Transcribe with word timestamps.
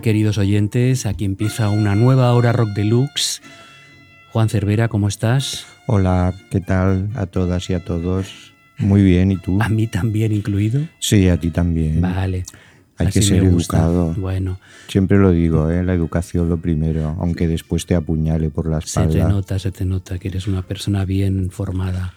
Queridos 0.00 0.38
oyentes, 0.38 1.06
aquí 1.06 1.24
empieza 1.24 1.68
una 1.68 1.94
nueva 1.94 2.32
hora 2.32 2.52
Rock 2.52 2.70
Deluxe. 2.70 3.42
Juan 4.32 4.48
Cervera, 4.48 4.88
¿cómo 4.88 5.08
estás? 5.08 5.66
Hola, 5.86 6.32
¿qué 6.50 6.60
tal 6.60 7.10
a 7.14 7.26
todas 7.26 7.68
y 7.68 7.74
a 7.74 7.84
todos? 7.84 8.54
Muy 8.78 9.02
bien, 9.02 9.32
¿y 9.32 9.36
tú? 9.36 9.58
¿A 9.60 9.68
mí 9.68 9.86
también 9.86 10.32
incluido? 10.32 10.80
Sí, 10.98 11.28
a 11.28 11.38
ti 11.38 11.50
también. 11.50 12.00
Vale. 12.00 12.44
Hay 12.96 13.08
que 13.08 13.22
ser 13.22 13.44
educado. 13.44 14.14
Bueno. 14.14 14.58
Siempre 14.88 15.18
lo 15.18 15.32
digo, 15.32 15.70
¿eh? 15.70 15.82
la 15.82 15.94
educación 15.94 16.48
lo 16.48 16.58
primero, 16.58 17.16
aunque 17.18 17.48
después 17.48 17.86
te 17.86 17.94
apuñale 17.94 18.50
por 18.50 18.68
la 18.68 18.78
espalda. 18.78 19.12
Se 19.12 19.18
te 19.18 19.24
nota, 19.24 19.58
se 19.58 19.70
te 19.70 19.84
nota 19.84 20.18
que 20.18 20.28
eres 20.28 20.46
una 20.46 20.62
persona 20.62 21.04
bien 21.04 21.50
formada. 21.50 22.14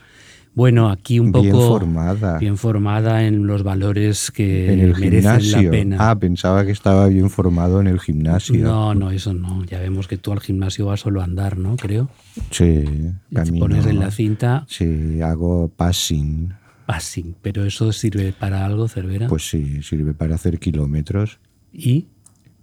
Bueno, 0.56 0.90
aquí 0.90 1.20
un 1.20 1.32
poco. 1.32 1.44
Bien 1.44 1.56
formada. 1.56 2.38
Bien 2.38 2.58
formada 2.58 3.26
en 3.26 3.48
los 3.48 3.64
valores 3.64 4.30
que 4.30 4.72
en 4.72 4.80
el 4.82 4.96
merecen 4.96 5.52
la 5.52 5.72
pena. 5.72 5.98
Ah, 6.00 6.20
pensaba 6.20 6.66
que 6.66 6.72
estaba 6.72 7.08
bien 7.08 7.30
formado 7.30 7.82
en 7.82 7.88
el 7.88 8.00
gimnasio. 8.00 8.64
No, 8.64 8.94
no, 8.94 9.10
eso 9.10 9.34
no. 9.34 9.64
Ya 9.66 9.80
vemos 9.80 10.08
que 10.08 10.18
tú 10.18 10.32
al 10.32 10.40
gimnasio 10.40 10.86
vas 10.86 11.00
solo 11.00 11.22
a 11.22 11.24
andar, 11.24 11.58
¿no? 11.58 11.76
Creo. 11.78 12.10
Sí, 12.52 12.86
camino. 13.34 13.56
Te 13.56 13.60
pones 13.60 13.86
en 13.88 14.00
la 14.00 14.12
cinta. 14.12 14.66
Sí, 14.68 15.22
hago 15.22 15.70
passing. 15.70 16.54
Passing, 16.86 17.36
pero 17.42 17.66
eso 17.66 17.92
sirve 17.92 18.34
para 18.34 18.66
algo, 18.66 18.88
Cervera. 18.88 19.28
Pues 19.28 19.50
sí, 19.50 19.82
sirve 19.82 20.14
para 20.14 20.36
hacer 20.36 20.60
kilómetros. 20.60 21.40
¿Y? 21.72 22.08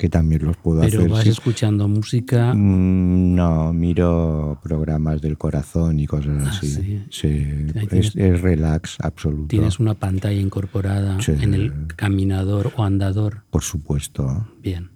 Que 0.01 0.09
también 0.09 0.47
los 0.47 0.57
puedo 0.57 0.81
hacer. 0.81 0.99
¿Pero 0.99 1.13
vas 1.13 1.27
escuchando 1.27 1.87
música? 1.87 2.55
Mm, 2.55 3.35
no, 3.35 3.71
miro 3.75 4.59
programas 4.63 5.21
del 5.21 5.37
corazón 5.37 6.01
y 6.01 6.07
cosas 6.07 6.43
ah, 6.43 6.49
así. 6.49 7.05
Sí, 7.11 7.47
Es, 7.91 8.41
relax 8.41 8.97
absoluto. 9.03 9.49
¿Tienes 9.49 9.79
una 9.79 9.93
pantalla 9.93 10.41
incorporada 10.41 11.19
en 11.29 11.53
el 11.53 11.87
caminador 11.97 12.73
o 12.77 12.83
andador? 12.83 13.43
Por 13.51 13.63
supuesto. 13.63 14.49
Bien. 14.63 14.89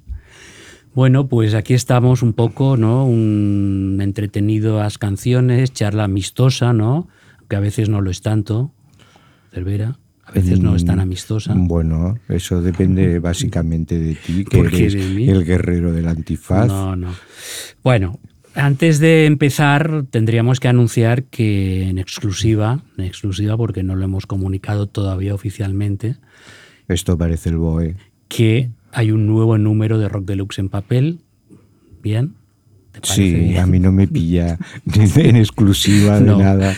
Bueno, 0.95 1.29
pues 1.29 1.53
aquí 1.53 1.75
estamos 1.75 2.23
un 2.23 2.33
poco, 2.33 2.79
¿no? 2.79 3.05
Un 3.05 3.99
entretenido 4.01 4.81
a 4.81 4.89
canciones, 4.99 5.75
charla 5.75 6.05
amistosa, 6.05 6.73
¿no? 6.73 7.09
Que 7.51 7.57
a 7.57 7.61
veces 7.61 7.91
no 7.91 8.01
lo 8.01 8.11
es 8.11 8.23
tanto. 8.23 8.73
Cervera. 9.53 9.99
A 10.27 10.33
veces 10.33 10.61
no 10.61 10.75
es 10.75 10.85
tan 10.85 11.01
amistosa. 11.01 11.55
Bueno, 11.57 12.19
eso 12.29 12.63
depende 12.63 13.19
básicamente 13.19 13.99
de 13.99 14.15
ti, 14.15 14.45
que 14.45 14.61
eres 14.61 14.95
el 14.95 15.45
guerrero 15.45 15.93
del 15.93 16.09
antifaz. 16.09 16.67
No, 16.67 16.97
no. 16.97 17.15
Bueno, 17.83 18.19
antes 18.55 19.01
de 19.01 19.27
empezar, 19.27 20.07
tendríamos 20.11 20.61
que 20.61 20.69
anunciar 20.69 21.25
que 21.25 21.89
en 21.89 21.99
exclusiva, 21.99 22.85
en 22.97 23.05
exclusiva 23.05 23.57
porque 23.57 23.83
no 23.83 23.97
lo 23.97 24.05
hemos 24.05 24.27
comunicado 24.27 24.87
todavía 24.87 25.35
oficialmente. 25.35 26.17
Esto 26.89 27.19
parece 27.19 27.51
el 27.51 27.57
BOE. 27.59 27.97
Que 28.29 28.71
hay 28.93 29.11
un 29.11 29.27
nuevo 29.27 29.59
número 29.59 29.99
de 29.99 30.09
Rock 30.09 30.25
Deluxe 30.27 30.61
en 30.61 30.69
papel. 30.69 31.21
Bien. 32.03 32.35
Sí, 33.03 33.57
a 33.57 33.67
mí 33.67 33.81
no 33.81 33.93
me 33.93 34.07
pilla 34.07 34.59
en 35.17 35.37
exclusiva 35.37 36.21
de 36.21 36.37
nada. 36.37 36.75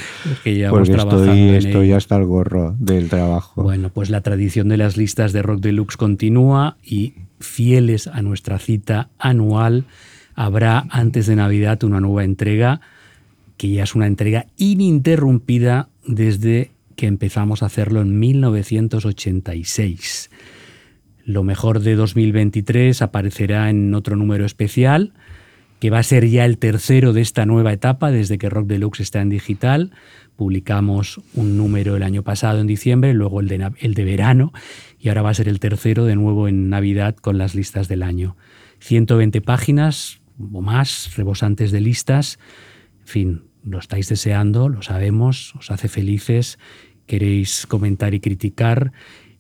porque 0.71 0.93
estoy, 0.93 1.49
estoy 1.51 1.93
hasta 1.93 2.17
el 2.17 2.25
gorro 2.25 2.75
del 2.79 3.09
trabajo. 3.09 3.63
Bueno, 3.63 3.91
pues 3.91 4.11
la 4.11 4.23
tradición 4.23 4.69
de 4.69 4.77
las 4.77 4.97
listas 4.97 5.33
de 5.33 5.43
Rock 5.43 5.61
Deluxe 5.61 5.97
continúa 5.97 6.77
y 6.85 7.15
fieles 7.39 8.07
a 8.07 8.23
nuestra 8.23 8.59
cita 8.59 9.11
anual, 9.19 9.85
habrá 10.35 10.87
antes 10.91 11.27
de 11.27 11.37
Navidad 11.37 11.83
una 11.85 12.01
nueva 12.01 12.25
entrega, 12.25 12.81
que 13.57 13.71
ya 13.71 13.85
es 13.85 13.95
una 13.95 14.07
entrega 14.07 14.47
ininterrumpida 14.57 15.89
desde 16.07 16.71
que 16.97 17.07
empezamos 17.07 17.63
a 17.63 17.67
hacerlo 17.67 18.01
en 18.01 18.19
1986. 18.19 20.31
Lo 21.25 21.43
mejor 21.43 21.81
de 21.81 21.95
2023 21.95 23.03
aparecerá 23.03 23.71
en 23.71 23.95
otro 23.95 24.17
número 24.17 24.47
especial 24.47 25.13
que 25.81 25.91
va 25.91 25.99
a 25.99 26.03
ser 26.03 26.29
ya 26.29 26.45
el 26.45 26.59
tercero 26.59 27.13
de 27.13 27.21
esta 27.21 27.47
nueva 27.47 27.73
etapa 27.73 28.11
desde 28.11 28.39
que 28.39 28.49
Rock 28.49 28.67
Deluxe 28.67 29.01
está 29.01 29.21
en 29.21 29.29
digital. 29.29 29.93
Publicamos 30.37 31.21
un 31.35 31.57
número 31.57 31.97
el 31.97 32.03
año 32.03 32.23
pasado 32.23 32.61
en 32.61 32.67
diciembre, 32.67 33.15
luego 33.15 33.41
el 33.41 33.49
de, 33.49 33.71
el 33.79 33.95
de 33.95 34.05
verano 34.05 34.53
y 34.99 35.09
ahora 35.09 35.23
va 35.23 35.31
a 35.31 35.35
ser 35.35 35.49
el 35.49 35.61
tercero 35.61 36.05
de 36.05 36.17
nuevo 36.17 36.49
en 36.49 36.71
Navidad 36.71 37.17
con 37.17 37.39
las 37.39 37.55
listas 37.55 37.89
del 37.89 38.03
año. 38.03 38.37
120 38.81 39.41
páginas 39.41 40.21
o 40.53 40.61
más, 40.61 41.15
rebosantes 41.17 41.73
de 41.73 41.81
listas. 41.81 42.39
En 43.01 43.07
fin, 43.07 43.43
lo 43.65 43.79
estáis 43.79 44.09
deseando, 44.09 44.69
lo 44.69 44.83
sabemos, 44.83 45.55
os 45.57 45.71
hace 45.71 45.89
felices, 45.89 46.59
queréis 47.07 47.67
comentar 47.67 48.15
y 48.15 48.21
criticar 48.21 48.93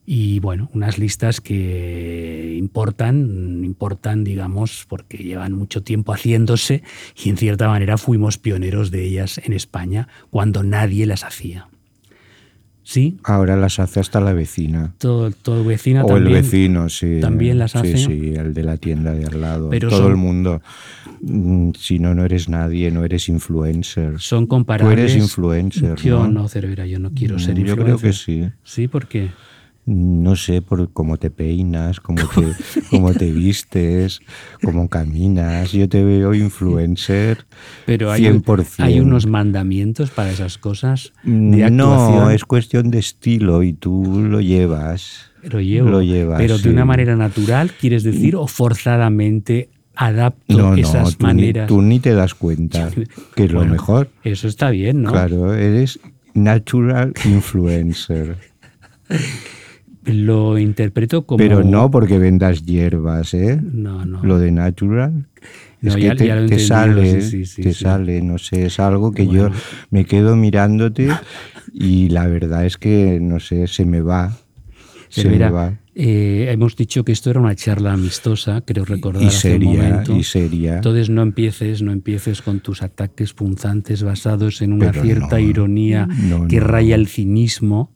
y 0.06 0.38
bueno, 0.38 0.70
unas 0.72 0.98
listas 0.98 1.40
que 1.40 2.54
importan, 2.56 3.64
importan, 3.64 4.22
digamos, 4.22 4.86
porque 4.88 5.18
llevan 5.18 5.52
mucho 5.52 5.82
tiempo 5.82 6.12
haciéndose 6.12 6.84
y 7.22 7.28
en 7.28 7.36
cierta 7.36 7.68
manera 7.68 7.98
fuimos 7.98 8.38
pioneros 8.38 8.92
de 8.92 9.04
ellas 9.04 9.40
en 9.44 9.52
España 9.52 10.06
cuando 10.30 10.62
nadie 10.62 11.06
las 11.06 11.24
hacía. 11.24 11.68
¿Sí? 12.84 13.18
Ahora 13.24 13.56
las 13.56 13.80
hace 13.80 13.98
hasta 13.98 14.20
la 14.20 14.32
vecina. 14.32 14.94
Todo, 14.98 15.32
todo 15.32 15.64
vecina 15.64 16.04
o 16.04 16.06
también. 16.06 16.36
el 16.36 16.42
vecino, 16.42 16.88
sí. 16.88 17.18
También 17.20 17.58
las 17.58 17.74
hace. 17.74 17.96
Sí, 17.96 18.04
sí, 18.04 18.34
el 18.36 18.54
de 18.54 18.62
la 18.62 18.76
tienda 18.76 19.12
de 19.12 19.24
al 19.24 19.40
lado. 19.40 19.70
todo 19.70 20.06
el 20.06 20.14
mundo. 20.14 20.62
Mm, 21.20 21.70
si 21.76 21.98
no, 21.98 22.14
no 22.14 22.24
eres 22.24 22.48
nadie, 22.48 22.92
no 22.92 23.04
eres 23.04 23.28
influencer. 23.28 24.20
Son 24.20 24.46
comparables. 24.46 24.94
Tú 24.94 25.00
eres 25.00 25.16
influencer. 25.16 25.96
Yo 25.96 26.28
no, 26.28 26.46
Cervera, 26.46 26.86
yo 26.86 27.00
no 27.00 27.10
quiero 27.10 27.40
ser 27.40 27.58
influencer. 27.58 27.76
Yo 27.76 27.84
creo 27.84 27.98
que 27.98 28.12
sí. 28.12 28.48
¿Sí? 28.62 28.86
¿Por 28.86 29.08
qué? 29.08 29.30
No 29.86 30.34
sé, 30.34 30.62
por 30.62 30.92
cómo 30.92 31.16
te 31.16 31.30
peinas, 31.30 32.00
cómo 32.00 32.22
te, 32.34 32.52
cómo 32.90 33.14
te 33.14 33.30
vistes, 33.30 34.20
cómo 34.62 34.88
caminas. 34.88 35.70
Yo 35.70 35.88
te 35.88 36.02
veo 36.02 36.34
influencer 36.34 37.46
Pero 37.86 38.10
hay, 38.10 38.24
100%. 38.24 38.74
¿Hay 38.78 38.98
unos 38.98 39.26
mandamientos 39.26 40.10
para 40.10 40.30
esas 40.32 40.58
cosas 40.58 41.12
No, 41.24 42.30
es 42.30 42.44
cuestión 42.44 42.90
de 42.90 42.98
estilo 42.98 43.62
y 43.62 43.72
tú 43.72 44.26
lo 44.28 44.40
llevas. 44.40 45.30
Lo 45.44 45.60
llevo. 45.60 45.88
Lo 45.88 46.02
llevas, 46.02 46.38
Pero 46.38 46.58
de 46.58 46.70
una 46.70 46.84
manera 46.84 47.14
natural, 47.14 47.70
¿quieres 47.70 48.02
decir? 48.02 48.34
¿O 48.34 48.48
forzadamente 48.48 49.70
adapto 49.94 50.58
no, 50.58 50.74
esas 50.74 51.16
tú 51.16 51.26
maneras? 51.26 51.70
Ni, 51.70 51.76
tú 51.76 51.82
ni 51.82 52.00
te 52.00 52.12
das 52.12 52.34
cuenta, 52.34 52.90
que 53.36 53.44
es 53.44 53.52
lo 53.52 53.64
mejor. 53.64 54.10
Eso 54.24 54.48
está 54.48 54.70
bien, 54.70 55.02
¿no? 55.02 55.12
Claro, 55.12 55.54
eres 55.54 56.00
natural 56.34 57.14
influencer. 57.24 58.36
lo 60.06 60.58
interpreto 60.58 61.26
como... 61.26 61.38
Pero 61.38 61.62
no 61.62 61.90
porque 61.90 62.18
vendas 62.18 62.64
hierbas, 62.64 63.34
¿eh? 63.34 63.60
No, 63.62 64.04
no. 64.04 64.22
Lo 64.22 64.38
de 64.38 64.52
natural. 64.52 65.26
es 65.82 65.96
que 65.96 66.14
te, 66.14 66.58
sale, 66.58 67.20
te 67.56 67.74
sale, 67.74 68.22
no 68.22 68.38
sé, 68.38 68.66
es 68.66 68.80
algo 68.80 69.12
que 69.12 69.26
yo 69.26 69.50
me 69.90 70.04
quedo 70.04 70.36
mirándote 70.36 71.08
y 71.72 72.08
la 72.08 72.26
verdad 72.26 72.64
es 72.64 72.76
que, 72.76 73.18
no 73.20 73.40
sé, 73.40 73.66
se 73.66 73.84
me 73.84 74.00
va. 74.00 74.36
Se 75.08 75.28
me 75.28 75.38
va. 75.38 75.74
Eh, 75.98 76.48
hemos 76.50 76.76
dicho 76.76 77.04
que 77.04 77.12
esto 77.12 77.30
era 77.30 77.40
una 77.40 77.54
charla 77.54 77.94
amistosa, 77.94 78.60
creo 78.60 78.84
recordar 78.84 79.22
y 79.22 79.28
hace 79.28 79.56
un 79.56 79.64
momento. 79.64 80.14
Y 80.14 80.24
seria. 80.24 80.76
Entonces 80.76 81.08
no 81.08 81.22
empieces, 81.22 81.80
no 81.80 81.90
empieces 81.90 82.42
con 82.42 82.60
tus 82.60 82.82
ataques 82.82 83.32
punzantes 83.32 84.02
basados 84.02 84.60
en 84.60 84.74
una 84.74 84.92
cierta 84.92 85.40
ironía 85.40 86.06
que 86.50 86.60
raya 86.60 86.96
el 86.96 87.06
cinismo 87.08 87.95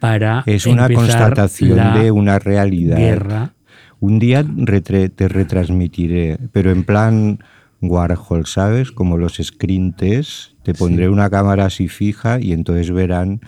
para 0.00 0.42
es 0.46 0.66
una 0.66 0.88
constatación 0.88 2.00
de 2.00 2.10
una 2.10 2.38
realidad. 2.38 2.96
Guerra. 2.96 3.54
Un 4.00 4.18
día 4.18 4.44
te 4.44 5.28
retransmitiré, 5.28 6.38
pero 6.52 6.70
en 6.70 6.84
plan 6.84 7.38
Warhol, 7.80 8.46
¿sabes? 8.46 8.92
Como 8.92 9.18
los 9.18 9.40
screen 9.42 9.94
Te 10.62 10.74
pondré 10.74 11.08
una 11.08 11.30
cámara 11.30 11.66
así 11.66 11.88
fija 11.88 12.40
y 12.40 12.52
entonces 12.52 12.90
verán 12.90 13.40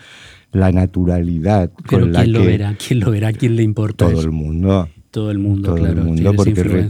la 0.52 0.72
naturalidad 0.72 1.70
Pero 1.88 2.06
con 2.06 2.12
¿quién 2.12 2.32
la 2.32 2.38
lo 2.38 2.40
que 2.40 2.46
verá? 2.46 2.76
¿Quién 2.76 3.00
lo 3.00 3.10
verá? 3.10 3.32
¿Quién 3.32 3.56
le 3.56 3.62
importa 3.62 4.06
todo 4.06 4.18
eso? 4.18 4.22
el 4.22 4.32
mundo 4.32 4.88
Todo 5.10 5.30
el 5.32 5.38
mundo, 5.40 5.70
todo 5.70 5.76
claro. 5.78 6.00
el 6.02 6.06
mundo 6.06 6.32
porque 6.36 6.62
re- 6.62 6.88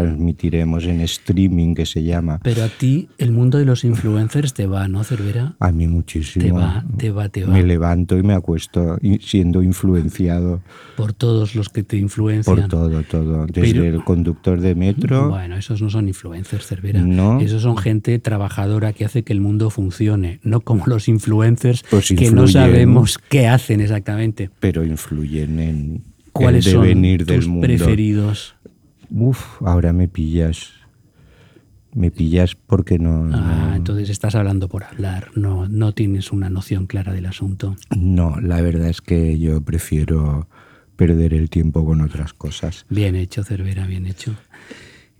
retransmitiremos 0.00 0.84
en 0.84 1.00
streaming 1.00 1.74
que 1.74 1.84
se 1.86 2.02
llama 2.04 2.38
Pero 2.42 2.62
a 2.62 2.68
ti 2.68 3.08
el 3.18 3.32
mundo 3.32 3.58
de 3.58 3.64
los 3.64 3.84
influencers 3.84 4.54
te 4.54 4.66
va, 4.66 4.86
¿no, 4.88 5.02
Cervera? 5.04 5.56
a 5.58 5.72
mí 5.72 5.86
muchísimo 5.88 6.44
Te 6.44 6.52
va, 6.52 6.84
te 6.96 7.10
va, 7.10 7.28
te 7.28 7.44
va. 7.44 7.52
me 7.52 7.62
levanto 7.64 8.16
y 8.18 8.22
me 8.22 8.34
acuesto 8.34 8.98
siendo 9.20 9.62
influenciado 9.62 10.62
Por 10.96 11.12
todos 11.12 11.54
los 11.56 11.68
que 11.68 11.82
te 11.82 11.96
influencian. 11.96 12.56
por 12.56 12.68
todo 12.68 13.02
todo 13.02 13.46
desde 13.46 13.72
Pero- 13.72 13.84
el 13.84 14.04
conductor 14.04 14.60
de 14.60 14.74
metro 14.74 15.30
Bueno, 15.30 15.56
esos 15.56 15.82
no 15.82 15.90
son 15.90 16.08
influencers, 16.08 16.66
Cervera. 16.66 17.00
No. 17.02 17.40
Esos 17.40 17.62
son 17.62 17.76
gente 17.76 18.18
trabajadora 18.18 18.92
que 18.92 19.04
hace 19.04 19.22
que 19.24 19.32
el 19.32 19.40
mundo 19.40 19.70
funcione, 19.70 20.38
no 20.42 20.60
como 20.60 20.84
los 20.86 21.08
influencers 21.08 21.84
Pues 21.90 22.08
que 22.16 22.30
no 22.30 22.46
sabemos 22.46 23.18
qué 23.28 23.48
hacen 23.48 23.80
exactamente. 23.80 24.50
pero 24.60 24.84
influyen 24.84 25.58
en 25.58 26.02
¿Cuáles 26.38 26.66
el 26.66 26.72
son 26.72 26.82
devenir 26.82 27.24
del 27.26 27.36
tus 27.40 27.48
mundo 27.48 27.66
preferidos? 27.66 28.54
Uf, 29.10 29.62
ahora 29.62 29.92
me 29.92 30.08
pillas 30.08 30.72
me 31.94 32.10
pillas 32.10 32.54
porque 32.54 32.98
no 32.98 33.30
Ah, 33.32 33.68
no- 33.70 33.74
entonces 33.76 34.10
estás 34.10 34.34
hablando 34.34 34.68
por 34.68 34.84
hablar, 34.84 35.28
no, 35.34 35.66
no 35.68 35.92
tienes 35.92 36.30
una 36.30 36.50
noción 36.50 36.86
clara 36.86 37.12
del 37.14 37.24
asunto. 37.26 37.76
no 37.96 38.38
la 38.40 38.60
verdad 38.60 38.88
es 38.90 39.00
que 39.00 39.38
yo 39.38 39.60
prefiero 39.62 40.46
perder 40.96 41.32
el 41.34 41.48
tiempo 41.50 41.84
con 41.86 42.00
otras 42.02 42.32
cosas 42.34 42.84
Bien 42.90 43.14
hecho, 43.16 43.44
Cervera, 43.44 43.86
bien 43.86 44.06
hecho. 44.06 44.34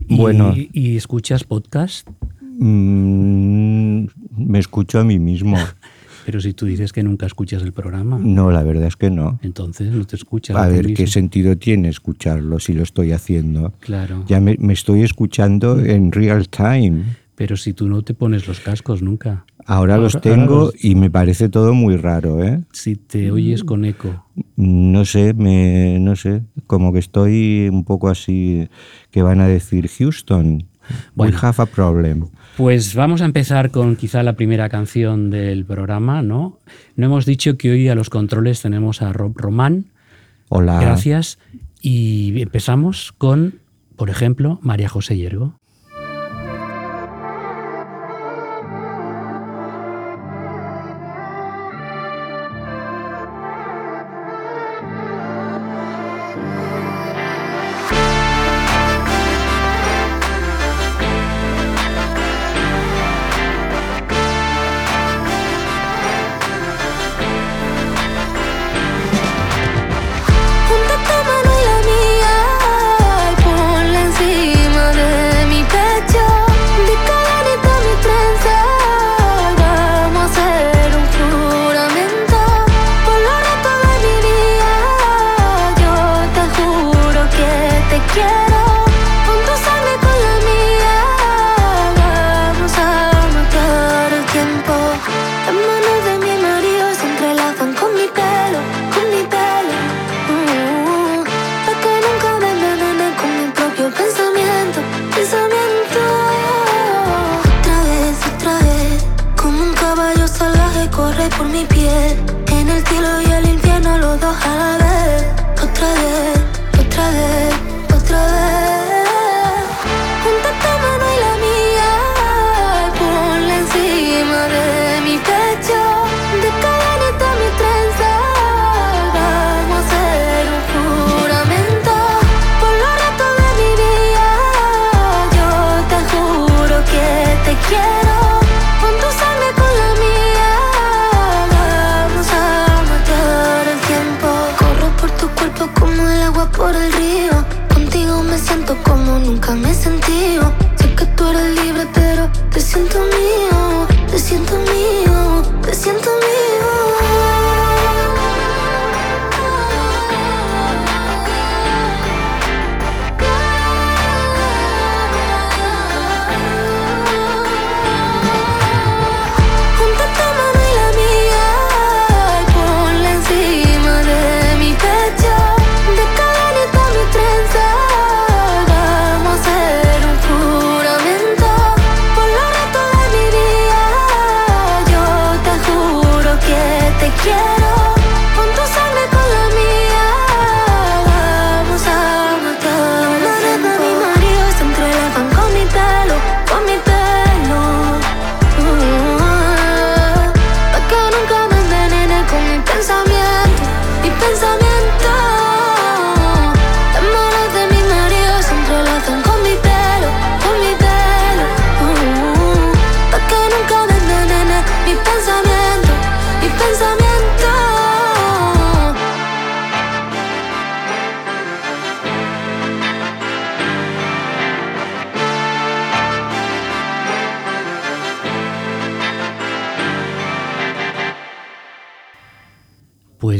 ¿Y, 0.08 0.16
Bueno. 0.16 0.52
¿Y 0.54 0.96
escuchas 0.96 1.44
podcast? 1.44 2.06
Mm, 2.42 4.06
me 4.36 4.58
escucho 4.58 4.98
a 5.00 5.04
mí 5.04 5.18
mismo 5.18 5.56
Pero 6.26 6.40
si 6.40 6.54
tú 6.54 6.66
dices 6.66 6.92
que 6.92 7.04
nunca 7.04 7.24
escuchas 7.26 7.62
el 7.62 7.72
programa, 7.72 8.18
no 8.20 8.50
la 8.50 8.64
verdad 8.64 8.88
es 8.88 8.96
que 8.96 9.10
no 9.10 9.38
entonces 9.42 9.92
no 9.92 10.04
te 10.04 10.16
escuchas. 10.16 10.56
a 10.56 10.66
ver 10.66 10.92
qué 10.92 11.06
sentido 11.06 11.56
tiene 11.56 11.88
escucharlo 11.88 12.58
si 12.58 12.72
lo 12.72 12.82
estoy 12.82 13.12
haciendo 13.12 13.72
Claro. 13.78 14.24
ya 14.26 14.40
me, 14.40 14.56
me 14.58 14.72
estoy 14.72 15.02
escuchando 15.02 15.78
en 15.78 16.10
real 16.10 16.48
time 16.48 17.04
Pero 17.36 17.56
si 17.56 17.72
tú 17.74 17.86
no 17.88 18.02
te 18.02 18.12
pones 18.12 18.48
los 18.48 18.58
cascos 18.58 19.02
nunca. 19.02 19.44
ahora 19.66 19.98
los 19.98 20.16
ahora 20.16 20.20
tengo 20.22 20.64
los- 20.72 20.84
y 20.84 20.96
me 20.96 21.10
parece 21.12 21.48
todo 21.48 21.74
muy 21.74 21.96
raro 21.96 22.42
¿eh? 22.42 22.60
Si 22.72 22.96
te 22.96 23.30
oyes 23.30 23.62
con 23.62 23.84
eco. 23.84 24.24
No 24.56 25.04
sé, 25.04 25.32
me, 25.32 25.98
no 26.00 26.16
sé, 26.16 26.42
como 26.66 26.92
que 26.92 26.98
estoy 26.98 27.68
un 27.72 27.84
poco 27.84 28.08
así, 28.08 28.68
que 29.12 29.22
van 29.22 29.40
a 29.40 29.46
decir 29.46 29.88
Houston, 29.98 30.64
Bueno. 31.14 31.32
we 31.36 31.38
have 31.46 31.62
a 31.62 31.66
problem. 31.66 32.26
Pues 32.56 32.94
vamos 32.94 33.20
a 33.20 33.26
empezar 33.26 33.70
con 33.70 33.96
quizá 33.96 34.22
la 34.22 34.32
primera 34.32 34.70
canción 34.70 35.28
del 35.28 35.66
programa, 35.66 36.22
¿no? 36.22 36.58
No 36.94 37.06
hemos 37.06 37.26
dicho 37.26 37.58
que 37.58 37.70
hoy 37.70 37.88
a 37.88 37.94
los 37.94 38.08
controles 38.08 38.62
tenemos 38.62 39.02
a 39.02 39.12
Rob 39.12 39.36
Román. 39.36 39.86
Hola. 40.48 40.80
Gracias. 40.80 41.38
Y 41.82 42.40
empezamos 42.40 43.12
con, 43.18 43.60
por 43.96 44.08
ejemplo, 44.08 44.58
María 44.62 44.88
José 44.88 45.18
Yergo. 45.18 45.58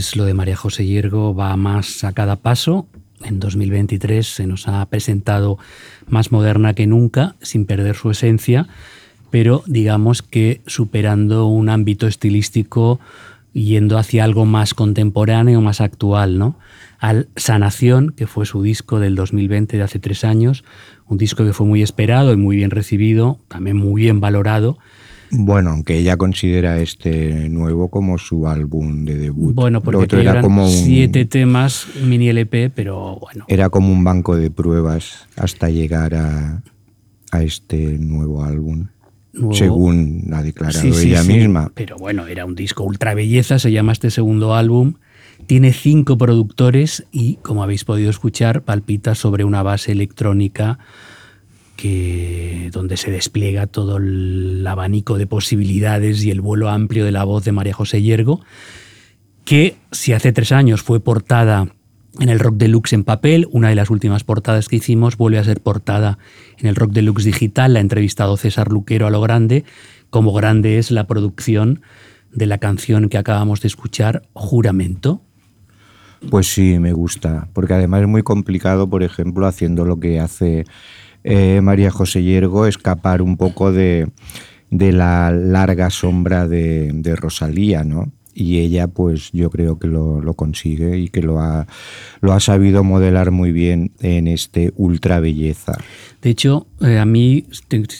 Pues 0.07 0.15
lo 0.15 0.25
de 0.25 0.35
María 0.35 0.55
José 0.55 0.87
Yergo 0.87 1.35
va 1.35 1.57
más 1.57 2.05
a 2.05 2.13
cada 2.13 2.37
paso. 2.37 2.87
en 3.25 3.41
2023 3.41 4.25
se 4.25 4.47
nos 4.47 4.69
ha 4.69 4.87
presentado 4.87 5.59
más 6.07 6.31
moderna 6.31 6.75
que 6.75 6.87
nunca, 6.87 7.35
sin 7.43 7.67
perder 7.67 7.97
su 7.97 8.13
esencia, 8.13 8.69
pero 9.33 9.65
digamos 9.67 10.23
que 10.23 10.61
superando 10.65 11.47
un 11.49 11.69
ámbito 11.69 12.07
estilístico 12.07 13.01
yendo 13.53 13.99
hacia 13.99 14.23
algo 14.23 14.47
más 14.47 14.75
contemporáneo, 14.75 15.61
más 15.61 15.81
actual, 15.81 16.39
¿no? 16.39 16.57
Al 17.01 17.29
Sanación, 17.35 18.11
que 18.11 18.29
fue 18.29 18.47
su 18.47 18.63
disco 18.63 19.01
del 19.01 19.17
2020 19.17 19.77
de 19.77 19.83
hace 19.83 19.99
tres 19.99 20.23
años, 20.23 20.63
un 21.09 21.19
disco 21.19 21.45
que 21.45 21.53
fue 21.53 21.67
muy 21.67 21.83
esperado 21.83 22.33
y 22.33 22.37
muy 22.37 22.55
bien 22.55 22.71
recibido, 22.71 23.41
también 23.49 23.77
muy 23.77 24.03
bien 24.03 24.21
valorado. 24.21 24.79
Bueno, 25.31 25.71
aunque 25.71 25.99
ella 25.99 26.17
considera 26.17 26.79
este 26.81 27.49
nuevo 27.49 27.89
como 27.89 28.19
su 28.19 28.47
álbum 28.47 29.05
de 29.05 29.17
debut. 29.17 29.55
Bueno, 29.55 29.81
porque 29.81 30.21
era 30.21 30.41
como 30.41 30.69
siete 30.69 31.25
temas, 31.25 31.87
mini 32.03 32.29
LP, 32.29 32.71
pero 32.71 33.19
bueno. 33.21 33.45
Era 33.49 33.71
como 33.71 33.93
un 33.93 34.05
banco 34.05 34.37
de 34.37 34.51
pruebas 34.51 35.27
hasta 35.37 35.69
llegar 35.69 36.15
a, 36.15 36.63
a 37.33 37.43
este 37.43 37.99
nuevo 37.99 38.45
álbum 38.45 38.87
según 39.53 40.31
ha 40.33 40.43
declarado 40.43 40.99
ella 40.99 41.23
misma. 41.23 41.71
Pero 41.75 41.97
bueno, 41.97 42.27
era 42.27 42.45
un 42.45 42.55
disco 42.55 42.85
ultra 42.85 43.15
belleza, 43.15 43.59
se 43.59 43.73
llama 43.73 43.93
este 43.93 44.11
segundo 44.11 44.55
álbum. 44.55 44.95
Tiene 45.47 45.73
cinco 45.73 46.17
productores 46.17 47.05
y, 47.13 47.37
como 47.43 47.63
habéis 47.63 47.85
podido 47.85 48.11
escuchar, 48.11 48.63
palpita 48.63 49.15
sobre 49.15 49.45
una 49.45 49.63
base 49.63 49.93
electrónica 49.93 50.79
que, 51.77 52.71
donde 52.73 52.97
se 52.97 53.11
despliega 53.11 53.67
todo 53.67 53.99
el 53.99 54.67
abanico 54.67 55.19
de 55.19 55.27
posibilidades 55.27 56.25
y 56.25 56.31
el 56.31 56.41
vuelo 56.41 56.71
amplio 56.71 57.05
de 57.05 57.13
la 57.13 57.25
voz 57.25 57.45
de 57.45 57.53
María 57.53 57.75
José 57.75 58.03
Yergo, 58.03 58.41
que 59.45 59.77
si 59.93 60.13
hace 60.13 60.33
tres 60.33 60.53
años 60.53 60.83
fue 60.83 61.01
portada 61.01 61.69
en 62.19 62.29
el 62.31 62.39
Rock 62.39 62.57
Deluxe 62.57 62.95
en 62.95 63.05
papel, 63.05 63.47
una 63.51 63.69
de 63.69 63.75
las 63.75 63.91
últimas 63.91 64.25
portadas 64.25 64.69
que 64.69 64.77
hicimos 64.77 65.17
vuelve 65.17 65.39
a 65.39 65.45
ser 65.45 65.61
portada 65.61 66.19
en 66.59 66.67
el 66.67 66.75
Rock 66.75 66.93
Deluxe 66.93 67.25
digital, 67.25 67.75
la 67.75 67.79
ha 67.79 67.83
entrevistado 67.83 68.37
César 68.37 68.73
Luquero 68.73 69.07
a 69.07 69.11
lo 69.11 69.21
grande, 69.21 69.65
como 70.11 70.33
grande 70.33 70.79
es 70.79 70.91
la 70.91 71.07
producción 71.07 71.83
de 72.33 72.47
la 72.47 72.59
canción 72.59 73.09
que 73.09 73.19
acabamos 73.19 73.61
de 73.61 73.69
escuchar, 73.69 74.23
Juramento. 74.33 75.23
Pues 76.31 76.53
sí, 76.53 76.79
me 76.79 76.93
gusta, 76.93 77.49
porque 77.53 77.75
además 77.75 78.03
es 78.03 78.09
muy 78.09 78.23
complicado, 78.23 78.89
por 78.89 79.03
ejemplo, 79.03 79.47
haciendo 79.47 79.85
lo 79.85 80.01
que 80.01 80.21
hace 80.21 80.65
eh, 81.25 81.61
María 81.61 81.91
José 81.91 82.23
Yergo, 82.23 82.67
escapar 82.67 83.23
un 83.23 83.37
poco 83.37 83.73
de, 83.73 84.11
la 84.71 85.31
larga 85.31 85.91
sombra 85.91 86.49
de, 86.49 86.91
de 86.93 87.17
Rosalía, 87.17 87.85
¿no? 87.85 88.13
Y 88.37 88.59
ella 88.59 88.87
pues 88.87 89.31
yo 89.33 89.49
creo 89.49 89.79
que 89.79 89.89
lo, 89.89 90.35
consigue 90.35 90.99
y 90.99 91.09
que 91.09 91.23
lo 91.23 91.41
ha, 91.41 91.67
lo 92.21 92.35
ha 92.35 92.41
sabido 92.41 92.85
modelar 92.85 93.31
muy 93.31 93.51
bien 93.51 93.93
en 94.01 94.29
este 94.29 94.75
ultra 94.77 95.21
belleza. 95.21 95.73
De 96.21 96.31
hecho, 96.31 96.67
eh, 96.83 96.99
a 96.99 97.07
mí 97.07 97.47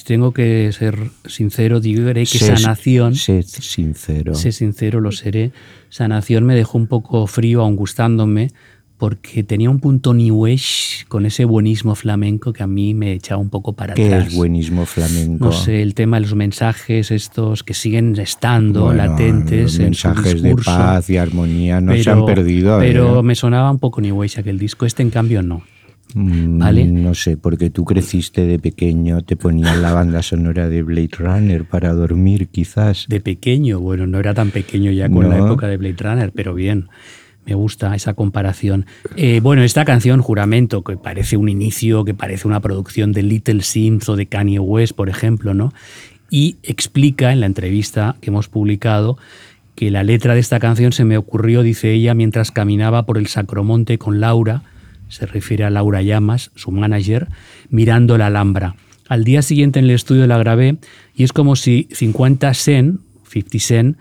tengo 0.05 0.33
que 0.33 0.71
ser 0.73 0.99
sincero, 1.25 1.81
diré 1.81 2.27
que 2.27 2.39
Sanación... 2.39 3.15
Sé 3.15 3.43
sincero. 3.43 4.35
Sé 4.35 4.53
sincero, 4.53 5.01
lo 5.01 5.11
seré. 5.11 5.53
Sanación 5.89 6.45
me 6.45 6.55
dejó 6.55 6.77
un 6.77 6.87
poco 6.87 7.27
frío, 7.27 7.63
aun 7.63 7.77
gustándome, 7.77 8.51
porque 8.99 9.43
tenía 9.43 9.69
un 9.69 9.79
punto 9.79 10.15
new 10.15 10.47
age 10.47 11.05
con 11.09 11.27
ese 11.27 11.45
buenismo 11.45 11.95
flamenco 11.95 12.53
que 12.53 12.63
a 12.63 12.67
mí 12.67 12.95
me 12.95 13.13
echaba 13.13 13.41
un 13.41 13.51
poco 13.51 13.75
para 13.75 13.95
¿Qué 13.95 14.07
atrás. 14.07 14.25
¿Qué 14.25 14.29
es 14.31 14.37
buenismo 14.37 14.87
flamenco? 14.87 15.45
No 15.45 15.53
sé, 15.53 15.83
el 15.83 15.95
tema 15.95 16.17
de 16.17 16.23
los 16.23 16.35
mensajes 16.35 17.11
estos 17.11 17.63
que 17.63 17.75
siguen 17.75 18.19
estando 18.19 18.93
latentes 18.93 19.79
en 19.79 19.85
mensajes 19.85 20.41
de 20.41 20.57
paz 20.57 21.11
y 21.11 21.19
armonía 21.19 21.81
no 21.81 21.95
se 21.97 22.11
han 22.11 22.25
perdido. 22.25 22.79
Pero 22.79 23.21
¿eh? 23.21 23.23
me 23.23 23.35
sonaba 23.35 23.71
un 23.71 23.79
poco 23.79 24.01
new 24.01 24.23
age 24.23 24.41
aquel 24.41 24.59
disco, 24.59 24.87
este 24.87 25.03
en 25.03 25.11
cambio 25.11 25.43
no. 25.43 25.63
Mm, 26.15 26.59
¿Vale? 26.59 26.85
No 26.87 27.15
sé, 27.15 27.37
porque 27.37 27.69
tú 27.69 27.85
creciste 27.85 28.47
de 28.47 28.59
pequeño, 28.59 29.23
te 29.23 29.37
ponían 29.37 29.83
la 29.83 29.93
banda 29.93 30.23
sonora 30.23 30.69
de 30.69 30.83
Blade 30.83 31.11
Runner 31.19 31.65
para 31.65 31.93
dormir, 31.93 32.49
quizás. 32.49 33.07
De 33.09 33.21
pequeño, 33.21 33.81
bueno, 33.81 34.07
no 34.07 34.19
era 34.19 34.33
tan 34.33 34.51
pequeño 34.51 34.93
ya 34.93 35.09
con 35.11 35.29
la 35.29 35.39
época 35.39 35.67
de 35.67 35.77
Blade 35.77 35.97
Runner, 35.99 36.33
pero 36.33 36.55
bien. 36.55 36.89
Me 37.47 37.55
gusta 37.55 37.95
esa 37.95 38.15
comparación. 38.15 38.87
Eh, 39.17 39.41
bueno, 39.41 39.63
esta 39.63 39.85
canción, 39.85 40.21
Juramento, 40.21 40.83
que 40.83 40.97
parece 40.97 41.37
un 41.37 41.49
inicio, 41.49 42.05
que 42.05 42.13
parece 42.13 42.49
una 42.49 42.61
producción 42.61 43.13
de 43.13 43.23
Little 43.23 43.63
Sims 43.63 44.09
o 44.09 44.17
de 44.17 44.27
Kanye 44.27 44.59
West, 44.59 44.95
por 44.95 45.09
ejemplo, 45.09 45.55
¿no? 45.55 45.73
Y 46.29 46.57
explica 46.65 47.33
en 47.33 47.41
la 47.41 47.47
entrevista 47.47 48.17
que 48.21 48.31
hemos 48.31 48.49
publicado 48.49 49.17
que 49.77 49.91
la 49.91 50.03
letra 50.03 50.35
de 50.35 50.41
esta 50.41 50.59
canción 50.59 50.91
se 50.91 51.05
me 51.05 51.19
ocurrió, 51.19 51.63
dice 51.63 51.93
ella, 51.93 52.15
mientras 52.15 52.51
caminaba 52.51 53.07
por 53.07 53.19
el 53.19 53.29
Sacromonte 53.29 53.99
con 53.99 54.21
Laura, 54.21 54.63
se 55.09 55.27
refiere 55.27 55.65
a 55.65 55.71
Laura 55.71 56.03
Llamas, 56.03 56.51
su 56.57 56.73
manager, 56.73 57.29
mirando 57.69 58.19
la 58.19 58.27
Alhambra. 58.27 58.75
Al 59.09 59.23
día 59.23 59.43
siguiente 59.43 59.79
en 59.79 59.85
el 59.85 59.93
estudio 59.93 60.27
la 60.27 60.39
grabé 60.39 60.79
y 61.15 61.23
es 61.23 61.33
como 61.33 61.55
si 61.55 61.89
50 61.93 62.53
Cent, 62.55 63.01
50 63.29 63.59
Cent, 63.61 63.97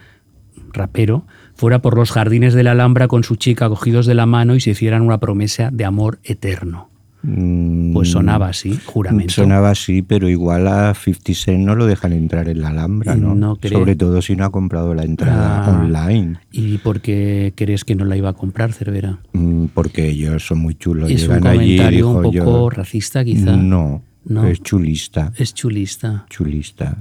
rapero, 0.73 1.27
fuera 1.55 1.79
por 1.79 1.97
los 1.97 2.11
jardines 2.11 2.53
de 2.53 2.63
la 2.63 2.71
Alhambra 2.71 3.07
con 3.07 3.23
su 3.23 3.35
chica 3.35 3.69
cogidos 3.69 4.05
de 4.05 4.15
la 4.15 4.25
mano 4.25 4.55
y 4.55 4.59
se 4.59 4.71
hicieran 4.71 5.01
una 5.01 5.19
promesa 5.19 5.69
de 5.71 5.85
amor 5.85 6.19
eterno. 6.23 6.89
Mm, 7.27 7.93
pues 7.93 8.11
sonaba 8.11 8.49
así, 8.49 8.79
juramento. 8.85 9.33
Sonaba 9.33 9.71
así, 9.71 10.03
pero 10.03 10.29
igual 10.29 10.67
a 10.67 10.93
50 10.93 11.33
Cent 11.33 11.65
no 11.65 11.73
lo 11.73 11.87
dejan 11.87 12.13
entrar 12.13 12.49
en 12.49 12.61
la 12.61 12.69
Alhambra, 12.69 13.15
¿no? 13.15 13.57
Sobre 13.63 13.95
todo 13.95 14.21
si 14.21 14.35
no 14.35 14.45
ha 14.45 14.51
comprado 14.51 14.93
la 14.93 15.03
entrada 15.03 15.65
ah, 15.65 15.81
online. 15.81 16.37
¿Y 16.51 16.77
por 16.77 17.01
qué 17.01 17.53
crees 17.55 17.83
que 17.83 17.95
no 17.95 18.05
la 18.05 18.15
iba 18.15 18.29
a 18.29 18.33
comprar, 18.33 18.73
Cervera? 18.73 19.19
Mm, 19.33 19.65
porque 19.73 20.07
ellos 20.09 20.45
son 20.45 20.59
muy 20.59 20.75
chulos. 20.75 21.09
¿Es 21.09 21.27
un 21.27 21.39
comentario 21.39 22.09
un 22.11 22.31
poco 22.31 22.69
racista, 22.69 23.25
quizá? 23.25 23.57
No, 23.57 24.03
no, 24.25 24.45
es 24.45 24.61
chulista. 24.61 25.33
Es 25.35 25.55
chulista. 25.55 26.27
Chulista. 26.29 26.95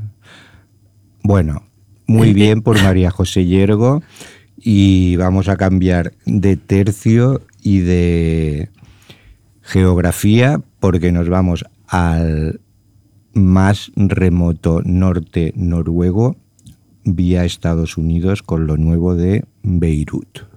Bueno, 1.22 1.64
muy 2.06 2.32
bien 2.32 2.62
por 2.62 2.82
María 2.82 3.10
José 3.10 3.44
Yergo 3.44 4.02
y 4.66 5.16
vamos 5.16 5.48
a 5.48 5.58
cambiar 5.58 6.14
de 6.24 6.56
tercio 6.56 7.42
y 7.62 7.80
de 7.80 8.70
geografía 9.60 10.62
porque 10.80 11.12
nos 11.12 11.28
vamos 11.28 11.66
al 11.86 12.60
más 13.34 13.92
remoto 13.94 14.80
norte 14.82 15.52
noruego 15.54 16.36
vía 17.04 17.44
Estados 17.44 17.98
Unidos 17.98 18.42
con 18.42 18.66
lo 18.66 18.78
nuevo 18.78 19.14
de 19.14 19.44
Beirut. 19.62 20.53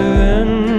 heaven 0.00 0.69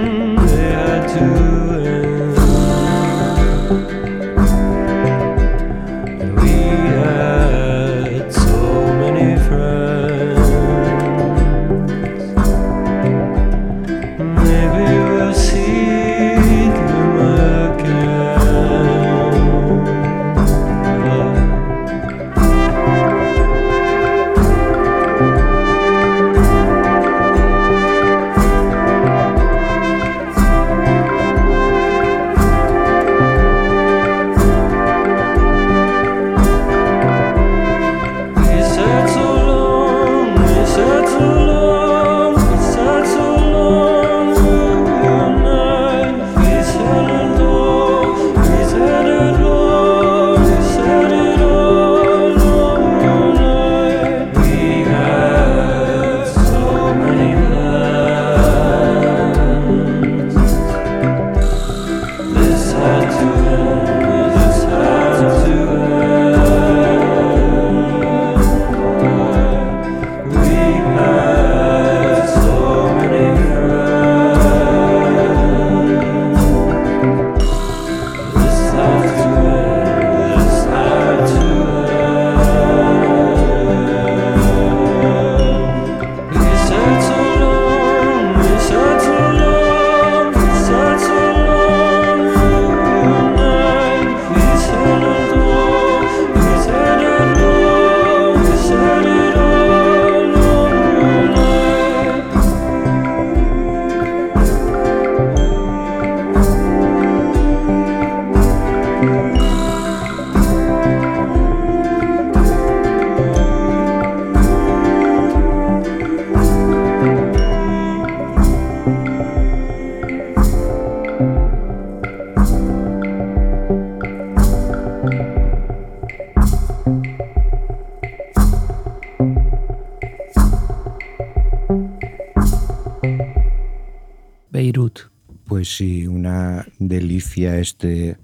este 137.36 138.18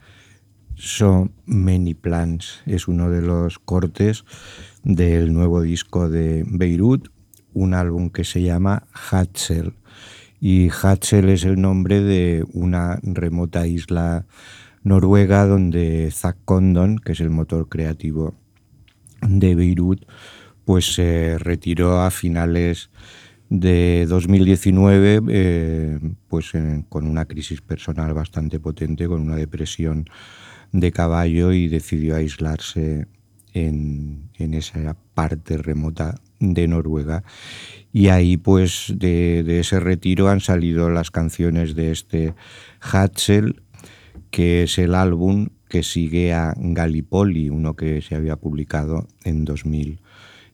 So 0.74 1.30
Many 1.46 1.94
Plans. 1.94 2.62
Es 2.66 2.88
uno 2.88 3.10
de 3.10 3.22
los 3.22 3.58
cortes 3.58 4.24
del 4.84 5.32
nuevo 5.32 5.62
disco 5.62 6.08
de 6.08 6.44
Beirut, 6.46 7.08
un 7.52 7.74
álbum 7.74 8.10
que 8.10 8.24
se 8.24 8.42
llama 8.42 8.86
Hatzel. 8.92 9.74
Y 10.40 10.70
Hatzel 10.70 11.28
es 11.30 11.44
el 11.44 11.60
nombre 11.60 12.00
de 12.00 12.44
una 12.52 13.00
remota 13.02 13.66
isla 13.66 14.26
noruega 14.82 15.46
donde 15.46 16.10
Zack 16.12 16.38
Condon, 16.44 16.98
que 16.98 17.12
es 17.12 17.20
el 17.20 17.30
motor 17.30 17.68
creativo 17.68 18.34
de 19.20 19.54
Beirut, 19.54 20.06
pues 20.64 20.94
se 20.94 21.38
retiró 21.38 22.00
a 22.00 22.10
finales 22.10 22.90
de 23.50 24.06
2019 24.06 25.22
eh, 25.28 25.98
pues 26.28 26.52
con 26.88 27.06
una 27.06 27.24
crisis 27.24 27.60
personal 27.60 28.12
bastante 28.14 28.60
potente, 28.60 29.06
con 29.06 29.22
una 29.22 29.36
depresión 29.36 30.06
de 30.72 30.92
caballo 30.92 31.52
y 31.52 31.68
decidió 31.68 32.16
aislarse 32.16 33.06
en, 33.54 34.30
esa 34.38 34.96
parte 35.14 35.56
remota 35.56 36.14
de 36.38 36.68
Noruega. 36.68 37.24
Y 37.92 38.08
ahí 38.08 38.36
pues 38.36 38.92
de, 38.96 39.60
ese 39.60 39.80
retiro 39.80 40.28
han 40.28 40.40
salido 40.40 40.90
las 40.90 41.10
canciones 41.10 41.74
de 41.74 41.90
este 41.90 42.34
Hatzel, 42.80 43.62
que 44.30 44.64
es 44.64 44.78
el 44.78 44.94
álbum 44.94 45.48
que 45.68 45.82
sigue 45.82 46.32
a 46.32 46.54
Gallipoli, 46.56 47.50
uno 47.50 47.74
que 47.74 48.00
se 48.02 48.14
había 48.14 48.36
publicado 48.36 49.08
en 49.24 49.44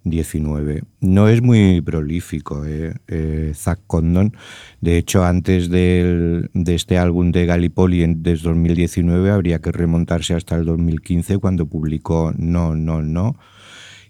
2019. 0.04 0.82
No 1.00 1.28
es 1.28 1.42
muy 1.42 1.80
prolífico, 1.80 2.64
¿eh? 2.64 2.94
eh 3.08 3.52
Condon. 3.86 4.36
De 4.80 4.98
hecho, 4.98 5.24
antes 5.24 5.70
de 5.70 6.48
este 6.66 6.98
álbum 6.98 7.32
de 7.32 7.46
Gallipoli 7.46 8.04
desde 8.16 8.48
2019 8.48 9.30
habría 9.30 9.60
que 9.60 9.72
remontarse 9.72 10.34
hasta 10.34 10.56
el 10.56 10.64
2015 10.64 11.38
cuando 11.38 11.66
publicó 11.66 12.32
No, 12.36 12.74
No, 12.74 13.02
No 13.02 13.36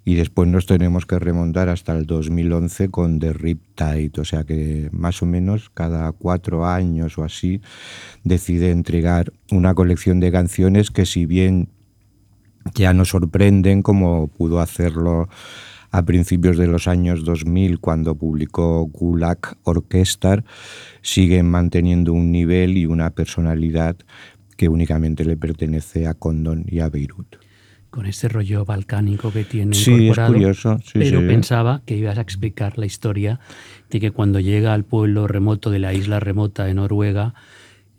y 0.06 0.16
después 0.16 0.48
nos 0.48 0.66
tenemos 0.66 1.06
que 1.06 1.18
remontar 1.18 1.70
hasta 1.70 1.96
el 1.96 2.04
2011 2.04 2.90
con 2.90 3.18
The 3.18 3.32
Riptide, 3.32 4.12
o 4.18 4.24
sea 4.24 4.44
que 4.44 4.90
más 4.92 5.22
o 5.22 5.26
menos 5.26 5.70
cada 5.70 6.12
cuatro 6.12 6.66
años 6.66 7.16
o 7.16 7.24
así 7.24 7.62
decide 8.22 8.70
entregar 8.70 9.32
una 9.50 9.74
colección 9.74 10.20
de 10.20 10.30
canciones 10.30 10.90
que 10.90 11.06
si 11.06 11.24
bien 11.24 11.70
ya 12.74 12.92
nos 12.92 13.10
sorprenden 13.10 13.82
como 13.82 14.28
pudo 14.28 14.60
hacerlo 14.60 15.28
a 15.94 16.04
principios 16.04 16.56
de 16.56 16.66
los 16.66 16.88
años 16.88 17.24
2000 17.24 17.78
cuando 17.78 18.16
publicó 18.16 18.84
Gulag 18.86 19.38
Orchestra, 19.62 20.42
siguen 21.02 21.48
manteniendo 21.48 22.12
un 22.12 22.32
nivel 22.32 22.76
y 22.76 22.84
una 22.84 23.10
personalidad 23.10 23.96
que 24.56 24.68
únicamente 24.68 25.24
le 25.24 25.36
pertenece 25.36 26.08
a 26.08 26.14
Condon 26.14 26.64
y 26.66 26.80
a 26.80 26.88
Beirut 26.88 27.36
con 27.90 28.06
ese 28.06 28.28
rollo 28.28 28.64
balcánico 28.64 29.32
que 29.32 29.44
tiene 29.44 29.76
sí, 29.76 30.08
Es 30.08 30.18
curioso, 30.18 30.78
pero 30.94 31.20
pensaba 31.20 31.82
que 31.86 31.96
ibas 31.96 32.18
a 32.18 32.22
explicar 32.22 32.76
la 32.76 32.86
historia 32.86 33.38
de 33.88 34.00
que 34.00 34.10
cuando 34.10 34.40
llega 34.40 34.74
al 34.74 34.82
pueblo 34.82 35.28
remoto 35.28 35.70
de 35.70 35.78
la 35.78 35.94
isla 35.94 36.18
remota 36.18 36.64
de 36.64 36.74
Noruega, 36.74 37.34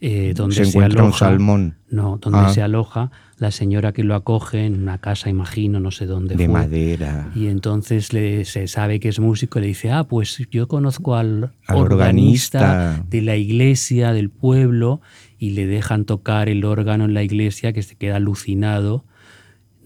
eh, 0.02 0.34
donde 0.36 0.56
se, 0.56 0.64
encuentra 0.64 1.02
un 1.02 1.14
salmón. 1.14 1.78
No, 1.90 2.18
donde 2.18 2.40
ah. 2.40 2.50
se 2.50 2.62
aloja 2.62 3.10
la 3.38 3.52
señora 3.52 3.92
que 3.92 4.04
lo 4.04 4.16
acoge 4.16 4.66
en 4.66 4.82
una 4.82 5.00
casa, 5.00 5.30
imagino, 5.30 5.80
no 5.80 5.92
sé 5.92 6.06
dónde. 6.06 6.36
De 6.36 6.48
madera. 6.48 7.32
Y 7.36 7.48
entonces 7.48 8.14
le, 8.14 8.46
se 8.46 8.68
sabe 8.68 9.00
que 9.00 9.10
es 9.10 9.20
músico 9.20 9.60
y 9.60 9.64
le 9.64 9.68
dice, 9.70 9.92
ah, 9.92 10.06
pues 10.06 10.48
yo 10.52 10.68
conozco 10.68 11.16
al, 11.16 11.52
organista, 11.68 13.04
de 13.10 13.22
la 13.22 13.36
iglesia, 13.36 14.14
del 14.14 14.30
pueblo, 14.30 15.02
y 15.38 15.52
le 15.52 15.68
dejan 15.68 16.06
tocar 16.06 16.48
el 16.48 16.64
órgano 16.64 17.06
en 17.06 17.14
la 17.14 17.24
iglesia 17.24 17.74
que 17.74 17.84
se 17.84 17.96
queda 17.96 18.16
alucinado 18.18 19.04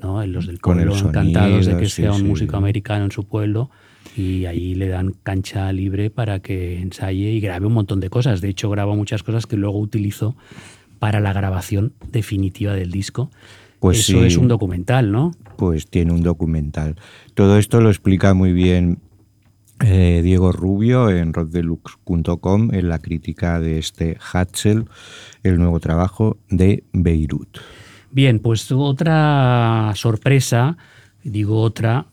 ¿no? 0.01 0.25
Los 0.25 0.47
del 0.47 0.59
pueblo 0.59 0.95
encantados 0.95 1.65
de 1.65 1.77
que 1.77 1.87
sea 1.87 2.13
un 2.13 2.27
músico 2.27 2.57
americano 2.57 3.05
en 3.05 3.11
su 3.11 3.25
pueblo 3.25 3.69
y 4.15 4.45
ahí 4.45 4.75
le 4.75 4.87
dan 4.87 5.13
cancha 5.23 5.71
libre 5.71 6.09
para 6.09 6.39
que 6.39 6.79
ensaye 6.81 7.31
y 7.31 7.39
grabe 7.39 7.67
un 7.67 7.73
montón 7.73 7.99
de 7.99 8.09
cosas. 8.09 8.41
De 8.41 8.49
hecho, 8.49 8.69
graba 8.69 8.95
muchas 8.95 9.23
cosas 9.23 9.45
que 9.45 9.57
luego 9.57 9.79
utilizó 9.79 10.35
para 10.99 11.19
la 11.19 11.33
grabación 11.33 11.93
definitiva 12.11 12.73
del 12.73 12.91
disco. 12.91 13.31
Pues 13.79 14.09
Eso 14.09 14.25
es 14.25 14.37
un 14.37 14.49
documental, 14.49 15.11
¿no? 15.11 15.31
Pues 15.57 15.87
tiene 15.87 16.11
un 16.11 16.21
documental. 16.21 16.95
Todo 17.33 17.57
esto 17.57 17.79
lo 17.79 17.89
explica 17.89 18.33
muy 18.33 18.51
bien 18.51 18.99
eh, 19.81 20.19
Diego 20.21 20.51
Rubio 20.51 21.09
en 21.09 21.33
rockdeluxe.com 21.33 22.73
en 22.73 22.89
la 22.89 22.99
crítica 22.99 23.61
de 23.61 23.79
este 23.79 24.17
Hatzel, 24.19 24.85
el 25.43 25.57
nuevo 25.57 25.79
trabajo 25.79 26.37
de 26.49 26.83
Beirut. 26.91 27.59
Bien, 28.11 28.39
pues 28.39 28.69
otra 28.71 29.93
sorpresa, 29.95 30.77
digo 31.23 31.61
otra, 31.61 32.07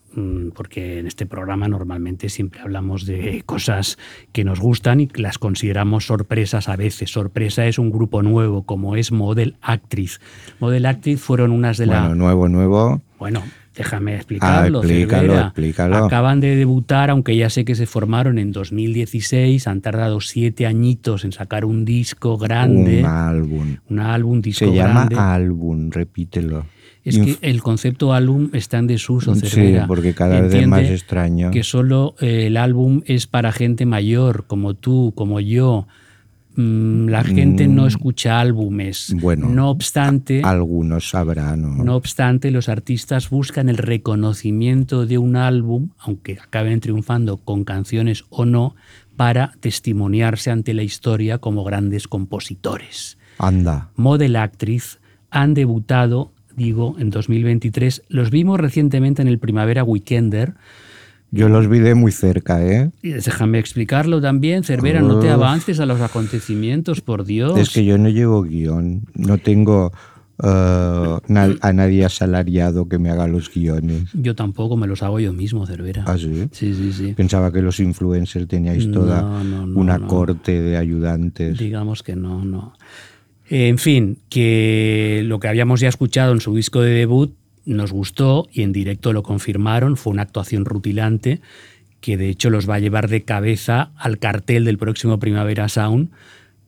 porque 0.53 0.99
en 0.99 1.07
este 1.07 1.25
programa 1.25 1.67
normalmente 1.67 2.29
siempre 2.29 2.61
hablamos 2.61 3.05
de 3.05 3.43
cosas 3.45 3.97
que 4.31 4.43
nos 4.43 4.59
gustan 4.59 4.99
y 4.99 5.09
las 5.15 5.37
consideramos 5.37 6.07
sorpresas 6.07 6.69
a 6.69 6.75
veces. 6.75 7.11
Sorpresa 7.11 7.65
es 7.65 7.79
un 7.79 7.91
grupo 7.91 8.23
nuevo, 8.23 8.63
como 8.63 8.95
es 8.95 9.11
Model 9.11 9.55
Actriz. 9.61 10.19
Model 10.59 10.85
Actriz 10.85 11.19
fueron 11.19 11.51
unas 11.51 11.77
de 11.77 11.85
las... 11.85 12.01
Bueno, 12.01 12.15
nuevo, 12.15 12.49
nuevo. 12.49 13.01
Bueno, 13.19 13.43
Déjame 13.77 14.15
explicarlo. 14.15 14.79
Ah, 14.79 14.81
explícalo, 14.81 15.39
explícalo. 15.39 15.97
Acaban 15.97 16.39
de 16.39 16.55
debutar, 16.55 17.11
aunque 17.11 17.37
ya 17.37 17.51
sé 17.51 17.63
que 17.63 17.75
se 17.75 17.85
formaron 17.85 18.39
en 18.39 18.51
2016, 18.51 19.67
han 19.67 19.81
tardado 19.81 20.19
siete 20.19 20.65
añitos 20.65 21.23
en 21.23 21.31
sacar 21.31 21.63
un 21.63 21.85
disco 21.85 22.39
grande. 22.39 23.01
Un 23.01 23.05
álbum. 23.05 23.77
Un 23.87 23.99
álbum, 23.99 24.41
disco 24.41 24.65
Se 24.65 24.73
llama 24.73 25.07
álbum, 25.15 25.91
repítelo. 25.91 26.65
Es 27.07 27.17
que 27.17 27.37
el 27.41 27.61
concepto 27.61 28.13
álbum 28.13 28.49
está 28.53 28.77
en 28.77 28.87
desuso, 28.87 29.35
Cervera. 29.35 29.81
Sí, 29.81 29.87
porque 29.87 30.13
cada 30.13 30.41
vez 30.41 30.53
es 30.53 30.67
más 30.67 30.81
extraño. 30.81 31.51
Que 31.51 31.63
solo 31.63 32.15
eh, 32.19 32.47
el 32.47 32.57
álbum 32.57 33.01
es 33.05 33.27
para 33.27 33.51
gente 33.51 33.85
mayor, 33.85 34.45
como 34.47 34.73
tú, 34.73 35.13
como 35.15 35.39
yo 35.39 35.87
Mm, 36.57 37.09
la 37.09 37.23
gente 37.23 37.67
no 37.67 37.83
mm. 37.83 37.87
escucha 37.87 38.39
álbumes. 38.39 39.13
Bueno, 39.15 39.47
no 39.47 39.69
obstante, 39.69 40.41
algunos 40.43 41.11
sabrán. 41.11 41.85
¿no? 41.85 41.95
obstante, 41.95 42.49
los 42.49 42.67
artistas 42.67 43.29
buscan 43.29 43.69
el 43.69 43.77
reconocimiento 43.77 45.05
de 45.05 45.19
un 45.19 45.35
álbum, 45.35 45.89
aunque 45.99 46.39
acaben 46.41 46.79
triunfando 46.79 47.37
con 47.37 47.63
canciones 47.63 48.25
o 48.29 48.45
no, 48.45 48.75
para 49.15 49.51
testimoniarse 49.59 50.49
ante 50.49 50.73
la 50.73 50.81
historia 50.81 51.37
como 51.37 51.63
grandes 51.63 52.07
compositores. 52.07 53.19
Anda. 53.37 53.91
Model 53.95 54.35
Actriz 54.35 54.99
han 55.29 55.53
debutado, 55.53 56.31
digo, 56.57 56.97
en 56.99 57.09
2023. 57.09 58.03
Los 58.09 58.29
vimos 58.29 58.59
recientemente 58.59 59.21
en 59.21 59.29
el 59.29 59.39
Primavera 59.39 59.85
Weekender 59.85 60.55
yo 61.31 61.49
los 61.49 61.67
vi 61.67 61.79
de 61.79 61.93
muy 61.93 62.11
cerca, 62.11 62.65
¿eh? 62.65 62.89
Y 63.01 63.11
déjame 63.11 63.59
explicarlo 63.59 64.21
también. 64.21 64.63
Cervera, 64.63 65.01
no 65.01 65.19
te 65.19 65.29
avances 65.29 65.79
a 65.79 65.85
los 65.85 65.99
acontecimientos, 65.99 67.01
por 67.01 67.25
Dios. 67.25 67.59
Es 67.59 67.69
que 67.69 67.83
yo 67.83 67.97
no 67.97 68.09
llevo 68.09 68.43
guion. 68.43 69.03
No 69.13 69.37
tengo 69.37 69.91
uh, 70.41 70.45
a 70.47 71.73
nadie 71.73 72.05
asalariado 72.05 72.87
que 72.87 72.97
me 72.97 73.09
haga 73.09 73.27
los 73.27 73.53
guiones. 73.53 74.05
Yo 74.13 74.35
tampoco, 74.35 74.77
me 74.77 74.87
los 74.87 75.03
hago 75.03 75.19
yo 75.19 75.33
mismo, 75.33 75.67
Cervera. 75.67 76.05
¿Ah, 76.07 76.17
sí? 76.17 76.47
Sí, 76.51 76.73
sí, 76.73 76.93
sí. 76.93 77.13
Pensaba 77.13 77.51
que 77.51 77.61
los 77.61 77.81
influencers 77.81 78.47
teníais 78.47 78.89
toda 78.89 79.21
una 79.75 79.99
corte 79.99 80.61
de 80.61 80.77
ayudantes. 80.77 81.57
Digamos 81.57 82.03
que 82.03 82.15
no, 82.15 82.45
no. 82.45 82.73
En 83.49 83.77
fin, 83.77 84.17
que 84.29 85.21
lo 85.25 85.39
que 85.39 85.47
habíamos 85.47 85.79
ya 85.79 85.87
escuchado 85.87 86.33
en 86.33 86.41
su 86.41 86.53
disco 86.55 86.81
de 86.81 86.91
debut 86.91 87.33
nos 87.65 87.91
gustó 87.91 88.47
y 88.51 88.61
en 88.61 88.73
directo 88.73 89.13
lo 89.13 89.23
confirmaron, 89.23 89.97
fue 89.97 90.11
una 90.13 90.23
actuación 90.23 90.65
rutilante 90.65 91.41
que 92.01 92.17
de 92.17 92.29
hecho 92.29 92.49
los 92.49 92.69
va 92.69 92.75
a 92.75 92.79
llevar 92.79 93.09
de 93.09 93.23
cabeza 93.23 93.91
al 93.97 94.19
cartel 94.19 94.65
del 94.65 94.77
próximo 94.77 95.19
Primavera 95.19 95.67
Sound 95.67 96.09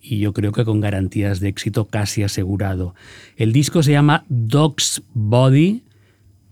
y 0.02 0.20
yo 0.20 0.34
creo 0.34 0.52
que 0.52 0.66
con 0.66 0.80
garantías 0.80 1.40
de 1.40 1.50
éxito 1.50 1.86
casi 1.86 2.24
asegurado. 2.24 2.96
El 3.36 3.52
disco 3.54 3.84
se 3.84 3.92
llama 3.92 4.26
Dog's 4.30 5.04
Body, 5.14 5.84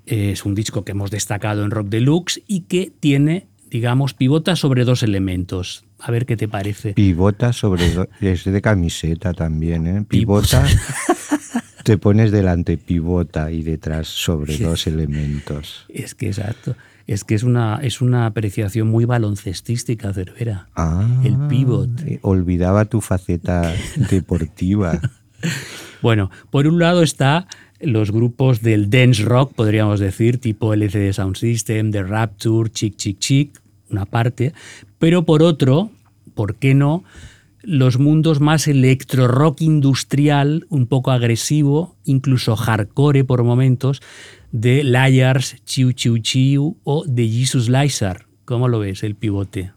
es 0.06 0.46
un 0.46 0.56
disco 0.56 0.84
que 0.86 0.92
hemos 0.92 1.12
destacado 1.12 1.64
en 1.64 1.72
Rock 1.72 1.88
Deluxe 1.88 2.42
y 2.48 2.62
que 2.62 2.92
tiene, 3.00 3.48
digamos, 3.70 4.14
pivota 4.14 4.56
sobre 4.56 4.86
dos 4.86 5.04
elementos. 5.04 5.87
A 6.00 6.12
ver 6.12 6.26
qué 6.26 6.38
te 6.38 6.48
parece. 6.48 6.94
Pivota 6.94 7.54
sobre 7.54 7.92
dos, 7.94 8.08
es 8.22 8.44
de 8.44 8.62
camiseta 8.62 9.34
también, 9.34 9.88
¿eh? 9.88 10.06
Pivota. 10.08 10.66
te 11.84 11.98
pones 11.98 12.32
delante 12.32 12.78
pivota 12.78 13.52
y 13.52 13.64
detrás 13.64 14.08
sobre 14.08 14.58
dos 14.58 14.88
elementos. 14.88 15.86
Es 15.90 16.16
que 16.16 16.28
exacto. 16.28 16.76
Es 17.08 17.24
que 17.24 17.36
es 17.36 17.44
una, 17.44 17.80
es 17.82 18.02
una 18.02 18.26
apreciación 18.26 18.90
muy 18.90 19.06
baloncestística, 19.06 20.14
Cervera. 20.14 20.68
Ah, 20.76 21.08
el 21.24 21.38
pivot. 21.48 21.90
Eh, 22.06 22.20
olvidaba 22.22 22.84
tu 22.86 23.00
faceta 23.00 23.74
deportiva. 24.12 25.00
bueno, 26.02 26.30
por 26.50 26.68
un 26.68 26.80
lado 26.80 27.04
está 27.04 27.48
los 27.80 28.12
grupos 28.12 28.62
del 28.62 28.90
dance 28.90 29.24
rock, 29.24 29.54
podríamos 29.54 30.02
decir, 30.02 30.40
tipo 30.40 30.74
LCD 30.74 31.14
Sound 31.14 31.38
System, 31.38 31.92
The 31.92 32.04
Rapture, 32.04 32.70
Chic 32.70 32.98
Chic 32.98 33.20
Chic, 33.20 33.62
una 33.90 34.06
parte, 34.06 34.54
pero 35.00 35.26
por 35.26 35.44
otro, 35.44 35.92
¿por 36.34 36.56
qué 36.56 36.74
no? 36.74 37.04
los 37.68 38.00
mundos 38.00 38.40
más 38.40 38.70
electro 38.70 39.28
rock 39.28 39.60
industrial, 39.60 40.66
un 40.70 40.88
poco 40.88 41.12
agresivo, 41.12 41.98
incluso 42.06 42.56
hardcore 42.56 43.26
por 43.26 43.44
momentos, 43.44 44.02
de 44.54 44.86
Liars, 44.86 45.58
Chiu 45.66 45.92
Chiu 45.92 46.20
Chiu 46.20 46.78
o 46.86 47.04
de 47.06 47.28
Jesus 47.28 47.68
Lizar. 47.68 48.26
¿Cómo 48.46 48.70
lo 48.70 48.80
ves, 48.80 49.04
el 49.04 49.16
pivote? 49.16 49.77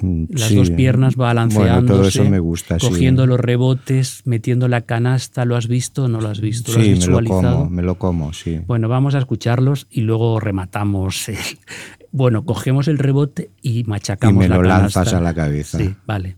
Mm, 0.00 0.24
Las 0.30 0.54
dos 0.54 0.70
piernas 0.70 1.16
balanceando. 1.16 1.94
todo 1.94 2.08
eso 2.08 2.24
me 2.24 2.38
gusta. 2.38 2.78
Cogiendo 2.78 3.26
los 3.26 3.38
rebotes, 3.38 4.22
metiendo 4.24 4.68
la 4.68 4.82
canasta. 4.82 5.44
¿Lo 5.44 5.56
has 5.56 5.68
visto 5.68 6.04
o 6.04 6.08
no 6.08 6.20
lo 6.20 6.28
has 6.28 6.40
visto? 6.40 6.72
¿Lo 6.72 6.80
has 6.80 6.88
visualizado? 6.88 7.42
Me 7.42 7.48
lo 7.48 7.58
como, 7.58 7.70
me 7.70 7.82
lo 7.82 7.98
como, 7.98 8.32
sí. 8.32 8.60
Bueno, 8.66 8.88
vamos 8.88 9.14
a 9.14 9.18
escucharlos 9.18 9.86
y 9.90 10.02
luego 10.02 10.40
rematamos. 10.40 11.26
Bueno, 12.14 12.44
cogemos 12.44 12.88
el 12.88 12.98
rebote 12.98 13.52
y 13.62 13.84
machacamos 13.84 14.44
y 14.44 14.48
me 14.48 14.54
lo 14.54 14.62
lanzas 14.62 15.14
a 15.14 15.20
la 15.22 15.32
cabeza. 15.32 15.78
Sí, 15.78 15.94
vale. 16.06 16.36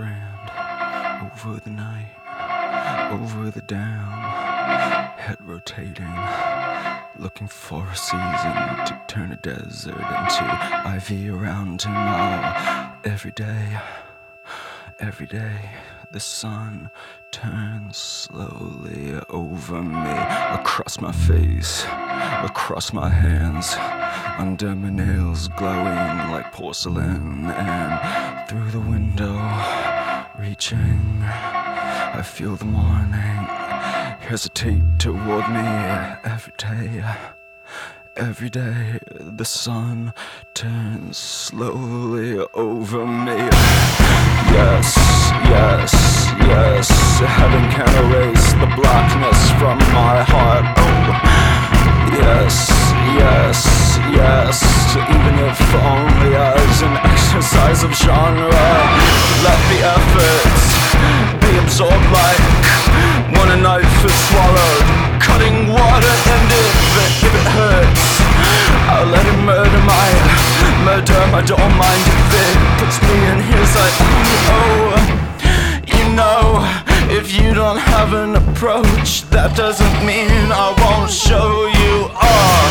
Over 0.00 1.58
the 1.60 1.70
night, 1.70 2.06
over 3.10 3.50
the 3.50 3.62
down, 3.62 4.20
head 5.18 5.38
rotating, 5.40 6.14
looking 7.18 7.48
for 7.48 7.84
a 7.88 7.96
season 7.96 8.54
to 8.86 9.00
turn 9.08 9.32
a 9.32 9.36
desert 9.36 9.96
into 9.96 10.44
ivy 10.86 11.28
around 11.28 11.82
him 11.82 11.96
all. 11.96 12.92
Every 13.04 13.32
day, 13.32 13.78
every 15.00 15.26
day, 15.26 15.70
the 16.12 16.20
sun 16.20 16.90
turns 17.32 17.96
slowly 17.96 19.14
over 19.28 19.82
me, 19.82 20.10
across 20.10 21.00
my 21.00 21.12
face, 21.12 21.84
across 22.44 22.92
my 22.92 23.08
hands, 23.08 23.74
under 24.38 24.76
my 24.76 24.90
nails 24.90 25.48
glowing 25.48 26.30
like 26.30 26.52
porcelain, 26.52 27.46
and 27.46 28.37
through 28.48 28.70
the 28.70 28.80
window 28.80 29.34
reaching. 30.38 31.22
I 31.22 32.22
feel 32.22 32.56
the 32.56 32.64
morning 32.64 33.44
hesitate 34.20 34.98
toward 34.98 35.46
me 35.50 35.68
every 36.24 36.54
day. 36.56 37.04
Every 38.16 38.48
day 38.48 39.00
the 39.20 39.44
sun 39.44 40.14
turns 40.54 41.18
slowly 41.18 42.38
over 42.54 43.06
me. 43.06 43.36
Yes, 44.56 44.96
yes, 45.44 46.17
yes. 46.48 46.88
Heaven 47.20 47.64
can 47.70 47.88
erase 48.04 48.52
the 48.56 48.68
blackness 48.74 49.40
from 49.60 49.78
my 49.92 50.24
heart. 50.24 50.64
Oh, 50.80 51.12
yes, 52.16 52.72
yes, 53.20 53.58
yes. 54.08 54.56
Even 54.96 55.34
if 55.44 55.58
only 55.84 56.32
as 56.34 56.82
an 56.82 56.96
exercise 57.04 57.84
of 57.84 57.92
genre. 57.92 58.48
Let 59.44 59.60
the 59.70 59.80
efforts 59.96 60.66
be 61.42 61.52
absorbed 61.60 62.08
like 62.10 62.42
when 63.36 63.48
a 63.52 63.58
knife 63.60 63.98
is 64.04 64.16
swallowed. 64.28 64.86
Cutting 65.20 65.68
water 65.68 66.14
and 66.34 66.48
if 66.48 66.78
it, 67.04 67.12
if 67.28 67.34
it 67.36 67.48
hurts, 67.52 68.06
I'll 68.88 69.06
let 69.06 69.26
it 69.26 69.38
murder 69.44 69.82
my 69.84 70.08
murder. 70.88 71.20
I 71.36 71.42
don't 71.44 71.74
mind 71.76 72.04
if 72.08 72.32
it 72.32 72.56
puts 72.80 72.96
me 73.04 73.16
in 73.28 73.38
his 73.52 73.70
eye. 73.76 73.92
Oh, 74.48 75.27
know, 76.14 76.62
if 77.10 77.32
you 77.32 77.54
don't 77.54 77.78
have 77.78 78.12
an 78.12 78.36
approach, 78.36 79.22
that 79.30 79.56
doesn't 79.56 79.96
mean 80.06 80.30
I 80.52 80.68
won't 80.82 81.10
show 81.10 81.66
you 81.80 82.08
all, 82.14 82.68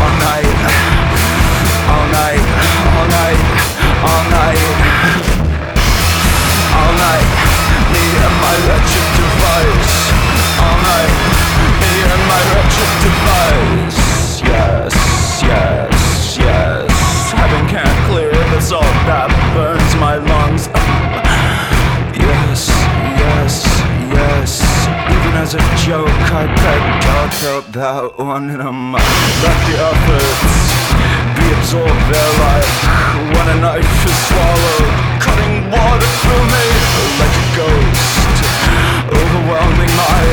all 0.00 0.14
night, 0.20 0.56
all 1.92 2.06
night, 2.12 2.44
all 2.96 3.08
night, 3.08 3.40
all 4.08 4.24
night 4.30 5.34
all 6.74 6.92
night. 6.98 7.28
Me 7.92 8.04
and 8.24 8.36
my 8.42 8.56
wretched 8.66 9.03
as 25.44 25.52
a 25.52 25.60
joke, 25.76 26.08
I 26.32 26.48
begged 26.48 27.04
God 27.04 27.30
felt 27.36 27.66
that 27.76 28.16
one 28.16 28.48
in 28.48 28.64
a 28.64 28.72
month. 28.72 29.04
Let 29.44 29.58
the 29.68 29.76
efforts 29.76 30.56
be 31.36 31.44
absorbed 31.52 32.04
there 32.08 32.34
like 32.48 32.72
when 33.28 33.46
a 33.52 33.56
knife 33.60 33.84
is 34.08 34.18
swallowed 34.24 34.88
cutting 35.20 35.68
water 35.68 36.12
through 36.24 36.44
me 36.48 36.64
like 37.20 37.36
a 37.44 37.46
ghost, 37.60 38.40
overwhelming 39.12 39.92
my 40.00 40.24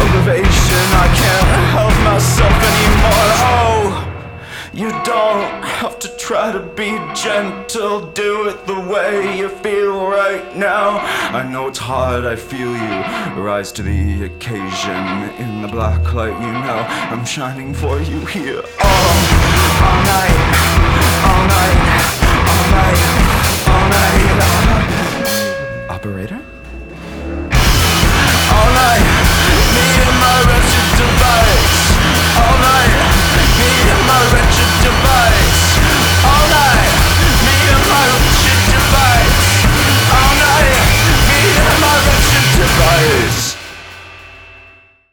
motivation. 0.00 0.84
I 0.96 1.08
can't 1.12 1.52
help 1.76 1.96
myself 2.00 2.56
anymore. 2.72 3.28
Oh, 3.36 3.91
you 4.72 4.88
don't 5.04 5.62
have 5.64 5.98
to 5.98 6.08
try 6.16 6.50
to 6.50 6.60
be 6.60 6.98
gentle. 7.14 8.10
Do 8.12 8.48
it 8.48 8.66
the 8.66 8.80
way 8.80 9.36
you 9.36 9.48
feel 9.48 10.06
right 10.06 10.56
now. 10.56 10.98
I 11.36 11.46
know 11.48 11.68
it's 11.68 11.78
hard. 11.78 12.24
I 12.24 12.36
feel 12.36 12.72
you 12.72 13.42
rise 13.42 13.70
to 13.72 13.82
the 13.82 14.24
occasion 14.24 15.30
in 15.38 15.62
the 15.62 15.68
black 15.68 16.14
light. 16.14 16.32
You 16.40 16.52
know 16.52 16.86
I'm 16.88 17.24
shining 17.24 17.74
for 17.74 18.00
you 18.00 18.20
here. 18.26 18.62
all, 18.80 19.16
all 19.84 20.02
night, 20.08 20.38
all 21.28 21.44
night, 21.56 21.78
all 22.48 22.66
night. 22.76 23.00
Operator? 23.40 23.60
All 23.70 23.88
night. 23.88 24.22
All 28.52 28.70
night, 28.72 28.72
device. 28.72 28.72
All 28.72 28.72
night, 28.72 29.04
me 29.76 29.86
and 30.02 30.16
my 30.18 30.38
wretched 30.48 30.88
device. 31.02 31.80
All 32.40 32.56
night, 32.58 32.92
me 33.58 33.70
and 33.92 34.02
my 34.06 34.22
wretched. 34.32 34.61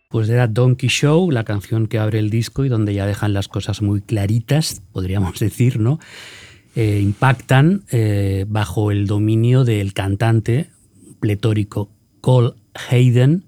Pues 0.09 0.27
era 0.27 0.47
Donkey 0.47 0.89
Show, 0.89 1.29
la 1.29 1.43
canción 1.43 1.87
que 1.87 1.99
abre 1.99 2.17
el 2.17 2.31
disco 2.31 2.65
y 2.65 2.69
donde 2.69 2.95
ya 2.95 3.05
dejan 3.05 3.31
las 3.31 3.47
cosas 3.47 3.83
muy 3.83 4.01
claritas, 4.01 4.81
podríamos 4.91 5.39
decir, 5.39 5.79
¿no? 5.79 5.99
Eh, 6.75 6.99
impactan 7.01 7.83
eh, 7.91 8.45
bajo 8.47 8.89
el 8.89 9.05
dominio 9.05 9.65
del 9.65 9.93
cantante 9.93 10.71
pletórico 11.19 11.91
Cole 12.21 12.53
Hayden, 12.89 13.45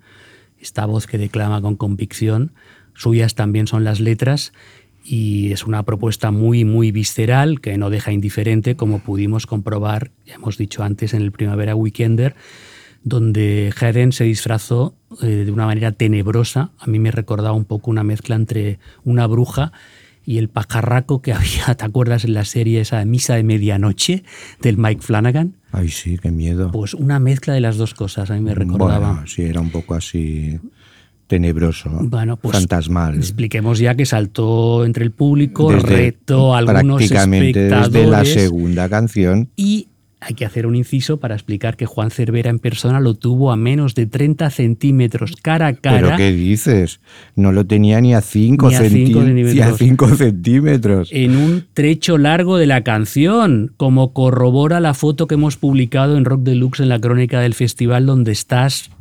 esta 0.59 0.85
voz 0.85 1.07
que 1.07 1.17
declama 1.17 1.61
con 1.61 1.75
convicción. 1.75 2.53
Suyas 2.93 3.33
también 3.33 3.65
son 3.65 3.83
las 3.83 3.99
letras 3.99 4.53
y 5.03 5.51
es 5.51 5.65
una 5.65 5.83
propuesta 5.83 6.31
muy, 6.31 6.63
muy 6.63 6.91
visceral 6.91 7.59
que 7.61 7.77
no 7.77 7.89
deja 7.89 8.11
indiferente, 8.11 8.75
como 8.75 8.99
pudimos 8.99 9.47
comprobar, 9.47 10.11
ya 10.25 10.35
hemos 10.35 10.57
dicho 10.57 10.83
antes, 10.83 11.13
en 11.13 11.21
el 11.21 11.31
Primavera 11.31 11.75
Weekender, 11.75 12.35
donde 13.03 13.73
Hayden 13.79 14.11
se 14.11 14.25
disfrazó 14.25 14.95
eh, 15.21 15.25
de 15.25 15.51
una 15.51 15.65
manera 15.65 15.91
tenebrosa. 15.91 16.71
A 16.77 16.87
mí 16.87 16.99
me 16.99 17.11
recordaba 17.11 17.53
un 17.53 17.65
poco 17.65 17.89
una 17.89 18.03
mezcla 18.03 18.35
entre 18.35 18.79
una 19.03 19.25
bruja 19.25 19.71
y 20.23 20.37
el 20.37 20.49
pajarraco 20.49 21.21
que 21.21 21.33
había, 21.33 21.73
¿te 21.75 21.85
acuerdas 21.85 22.25
en 22.25 22.33
la 22.33 22.45
serie 22.45 22.81
esa 22.81 23.03
Misa 23.05 23.35
de 23.35 23.43
Medianoche 23.43 24.23
del 24.61 24.77
Mike 24.77 25.01
Flanagan? 25.01 25.55
Ay, 25.71 25.89
sí, 25.89 26.19
qué 26.19 26.31
miedo. 26.31 26.71
Pues 26.71 26.93
una 26.93 27.19
mezcla 27.19 27.53
de 27.53 27.61
las 27.61 27.77
dos 27.77 27.95
cosas, 27.95 28.29
a 28.29 28.35
mí 28.35 28.41
me 28.41 28.53
recordaba. 28.53 29.13
Bueno, 29.13 29.27
sí, 29.27 29.43
era 29.43 29.61
un 29.61 29.71
poco 29.71 29.95
así 29.95 30.59
tenebroso, 31.31 31.89
bueno, 31.89 32.35
pues 32.35 32.57
fantasmal. 32.57 33.15
Expliquemos 33.15 33.79
ya 33.79 33.95
que 33.95 34.05
saltó 34.05 34.83
entre 34.83 35.05
el 35.05 35.11
público, 35.11 35.71
reto 35.71 36.53
a 36.53 36.57
algunos 36.57 36.97
prácticamente 36.97 37.69
desde 37.69 38.05
la 38.05 38.25
segunda 38.25 38.89
canción. 38.89 39.47
Y 39.55 39.87
hay 40.19 40.33
que 40.33 40.43
hacer 40.43 40.67
un 40.67 40.75
inciso 40.75 41.21
para 41.21 41.33
explicar 41.33 41.77
que 41.77 41.85
Juan 41.85 42.11
Cervera 42.11 42.49
en 42.49 42.59
persona 42.59 42.99
lo 42.99 43.13
tuvo 43.13 43.49
a 43.53 43.55
menos 43.55 43.95
de 43.95 44.07
30 44.07 44.49
centímetros 44.49 45.37
cara 45.41 45.67
a 45.67 45.73
cara. 45.73 46.01
¿Pero 46.01 46.17
qué 46.17 46.33
dices? 46.33 46.99
No 47.37 47.53
lo 47.53 47.65
tenía 47.65 48.01
ni 48.01 48.13
a 48.13 48.19
5 48.19 48.71
centímetros. 48.71 50.17
centímetros. 50.17 51.09
En 51.13 51.37
un 51.37 51.65
trecho 51.73 52.17
largo 52.17 52.57
de 52.57 52.65
la 52.65 52.83
canción, 52.83 53.73
como 53.77 54.11
corrobora 54.11 54.81
la 54.81 54.93
foto 54.93 55.27
que 55.27 55.35
hemos 55.35 55.55
publicado 55.55 56.17
en 56.17 56.25
Rock 56.25 56.41
Deluxe 56.41 56.81
en 56.81 56.89
la 56.89 56.99
crónica 56.99 57.39
del 57.39 57.53
festival, 57.53 58.05
donde 58.05 58.33
estás 58.33 58.91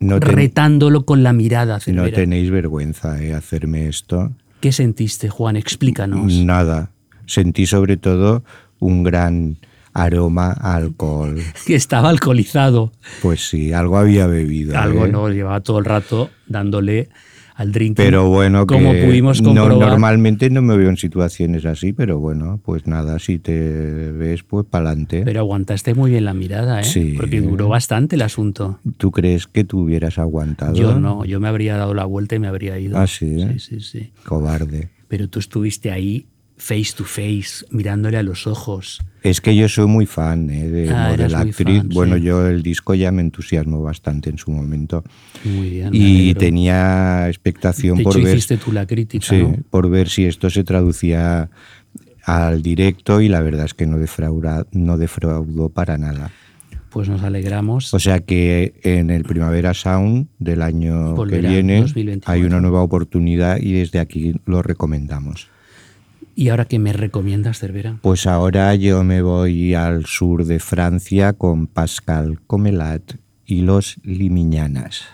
retándolo 0.00 1.04
con 1.04 1.22
la 1.22 1.32
mirada. 1.32 1.78
No 1.86 2.10
tenéis 2.10 2.50
vergüenza 2.50 3.12
de 3.14 3.28
¿eh? 3.28 3.34
hacerme 3.34 3.88
esto. 3.88 4.32
¿Qué 4.60 4.72
sentiste, 4.72 5.28
Juan? 5.28 5.56
Explícanos. 5.56 6.32
Nada. 6.32 6.90
Sentí 7.26 7.66
sobre 7.66 7.96
todo 7.96 8.44
un 8.78 9.02
gran 9.02 9.58
aroma 9.92 10.52
a 10.52 10.74
alcohol. 10.76 11.40
Que 11.66 11.74
estaba 11.74 12.10
alcoholizado. 12.10 12.92
Pues 13.22 13.48
sí, 13.48 13.72
algo 13.72 13.96
había 13.96 14.26
bebido. 14.26 14.78
Algo 14.78 15.06
¿eh? 15.06 15.12
no, 15.12 15.28
llevaba 15.28 15.60
todo 15.60 15.78
el 15.78 15.84
rato 15.84 16.30
dándole 16.46 17.08
al 17.54 17.72
drink. 17.72 17.96
Pero 17.96 18.28
bueno, 18.28 18.66
como 18.66 18.92
que 18.92 19.04
pudimos 19.04 19.40
no, 19.40 19.54
comprobar. 19.54 19.88
normalmente 19.88 20.50
no 20.50 20.60
me 20.60 20.76
veo 20.76 20.90
en 20.90 20.96
situaciones 20.96 21.64
así, 21.64 21.92
pero 21.92 22.18
bueno, 22.18 22.60
pues 22.62 22.86
nada, 22.86 23.18
si 23.18 23.38
te 23.38 24.12
ves, 24.12 24.42
pues 24.42 24.66
para 24.66 24.88
adelante. 24.90 25.22
Pero 25.24 25.40
aguantaste 25.40 25.94
muy 25.94 26.10
bien 26.10 26.24
la 26.24 26.34
mirada, 26.34 26.80
¿eh? 26.80 26.84
Sí. 26.84 27.14
Porque 27.16 27.40
duró 27.40 27.68
bastante 27.68 28.16
el 28.16 28.22
asunto. 28.22 28.80
¿Tú 28.96 29.10
crees 29.10 29.46
que 29.46 29.64
tú 29.64 29.80
hubieras 29.80 30.18
aguantado? 30.18 30.74
Yo 30.74 30.98
no, 30.98 31.24
yo 31.24 31.40
me 31.40 31.48
habría 31.48 31.76
dado 31.76 31.94
la 31.94 32.04
vuelta 32.04 32.34
y 32.34 32.38
me 32.40 32.48
habría 32.48 32.78
ido. 32.78 32.98
Ah, 32.98 33.06
sí, 33.06 33.40
¿eh? 33.40 33.56
Sí, 33.58 33.78
sí, 33.78 33.80
sí. 33.80 34.12
Cobarde. 34.24 34.90
Pero 35.08 35.28
tú 35.28 35.38
estuviste 35.38 35.92
ahí 35.92 36.26
face 36.66 36.92
to 36.96 37.04
face, 37.04 37.62
mirándole 37.70 38.16
a 38.16 38.22
los 38.22 38.46
ojos. 38.46 39.02
Es 39.22 39.42
que 39.42 39.54
yo 39.54 39.68
soy 39.68 39.86
muy 39.86 40.06
fan 40.06 40.48
¿eh? 40.48 40.68
de, 40.70 40.90
Ah, 40.90 41.14
de 41.14 41.28
la 41.28 41.40
actriz. 41.40 41.78
fan, 41.80 41.88
bueno, 41.90 42.16
sí. 42.16 42.22
yo 42.22 42.46
el 42.46 42.62
disco 42.62 42.94
ya 42.94 43.12
me 43.12 43.20
entusiasmó 43.20 43.82
bastante 43.82 44.30
en 44.30 44.38
su 44.38 44.50
momento. 44.50 45.04
Muy 45.44 45.68
bien. 45.68 45.90
Y 45.92 46.32
tenía 46.34 47.28
expectación 47.28 47.98
De 47.98 48.04
por 48.04 48.14
ver. 48.22 48.28
hiciste 48.34 48.56
tú 48.56 48.72
la 48.72 48.86
crítica, 48.86 49.26
Sí, 49.26 49.42
¿no? 49.42 49.56
por 49.68 49.90
ver 49.90 50.08
si 50.08 50.24
esto 50.24 50.48
se 50.48 50.64
traducía 50.64 51.50
al 52.24 52.62
directo 52.62 53.20
y 53.20 53.28
la 53.28 53.42
verdad 53.42 53.66
es 53.66 53.74
que 53.74 53.86
no, 53.86 53.98
defrauda, 53.98 54.66
no 54.72 54.96
defraudó 54.96 55.68
para 55.68 55.98
nada. 55.98 56.30
Pues 56.88 57.08
nos 57.10 57.22
alegramos. 57.22 57.92
O 57.92 57.98
sea 57.98 58.20
que 58.20 58.72
en 58.84 59.10
el 59.10 59.24
Primavera 59.24 59.74
Sound 59.74 60.28
del 60.38 60.62
año 60.62 61.14
Volverá, 61.14 61.42
que 61.42 61.48
viene 61.54 61.80
2024. 61.82 62.32
hay 62.32 62.42
una 62.44 62.60
nueva 62.62 62.80
oportunidad 62.82 63.58
y 63.60 63.72
desde 63.72 63.98
aquí 63.98 64.34
lo 64.46 64.62
recomendamos. 64.62 65.48
¿Y 66.36 66.48
ahora 66.48 66.64
qué 66.64 66.78
me 66.78 66.92
recomiendas, 66.92 67.60
Cervera? 67.60 67.98
Pues 68.02 68.26
ahora 68.26 68.74
yo 68.74 69.04
me 69.04 69.22
voy 69.22 69.74
al 69.74 70.06
sur 70.06 70.44
de 70.44 70.58
Francia 70.58 71.32
con 71.32 71.66
Pascal 71.66 72.40
Comelat 72.46 73.14
y 73.46 73.60
los 73.60 73.96
Limiñanas. 74.02 75.04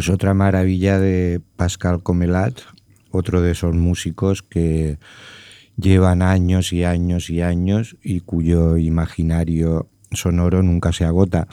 Pues 0.00 0.08
otra 0.08 0.32
maravilla 0.32 0.98
de 0.98 1.42
Pascal 1.56 2.02
Comelat, 2.02 2.54
otro 3.10 3.42
de 3.42 3.50
esos 3.50 3.74
músicos 3.74 4.42
que 4.42 4.98
llevan 5.76 6.22
años 6.22 6.72
y 6.72 6.84
años 6.84 7.28
y 7.28 7.42
años 7.42 7.98
y 8.02 8.20
cuyo 8.20 8.78
imaginario 8.78 9.90
sonoro 10.10 10.62
nunca 10.62 10.94
se 10.94 11.04
agota. 11.04 11.48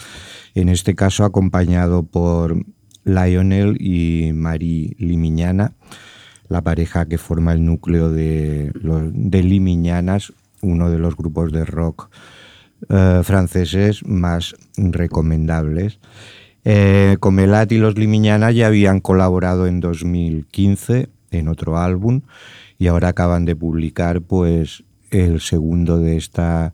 En 0.56 0.70
este 0.70 0.96
caso 0.96 1.26
acompañado 1.26 2.04
por 2.04 2.64
Lionel 3.04 3.76
y 3.82 4.32
Marie 4.34 4.96
Limiñana, 4.98 5.74
la 6.48 6.62
pareja 6.62 7.06
que 7.06 7.18
forma 7.18 7.52
el 7.52 7.66
núcleo 7.66 8.10
de, 8.12 8.72
Limiñanas, 9.44 10.32
uno 10.62 10.90
de 10.90 11.00
los 11.00 11.18
grupos 11.18 11.52
de 11.52 11.66
rock 11.66 12.10
eh, 12.88 13.20
franceses 13.26 14.06
más 14.06 14.56
recomendables. 14.78 16.00
Eh, 16.64 17.18
Comelat 17.20 17.72
y 17.72 17.78
los 17.78 17.98
Limiñanas 17.98 18.54
ya 18.56 18.68
habían 18.68 19.00
colaborado 19.00 19.68
en 19.68 19.80
2015 19.80 21.10
en 21.32 21.48
otro 21.48 21.78
álbum 21.78 22.22
y 22.78 22.88
ahora 22.88 23.10
acaban 23.10 23.46
de 23.46 23.56
publicar 23.56 24.22
pues 24.22 24.84
el 25.10 25.40
segundo 25.40 26.00
de 26.00 26.18
esta 26.18 26.74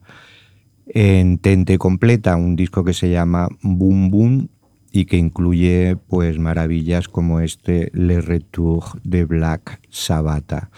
entente 0.87 1.77
completa, 1.77 2.35
un 2.35 2.55
disco 2.55 2.83
que 2.83 2.93
se 2.93 3.09
llama 3.09 3.49
Boom 3.61 4.09
Boom 4.09 4.49
y 4.91 5.05
que 5.05 5.17
incluye 5.17 5.97
pues 6.07 6.37
maravillas 6.39 7.07
como 7.07 7.39
este 7.39 7.89
Le 7.93 8.21
Retour 8.21 8.83
de 9.03 9.25
Black 9.25 9.79
Sabbath, 9.89 10.69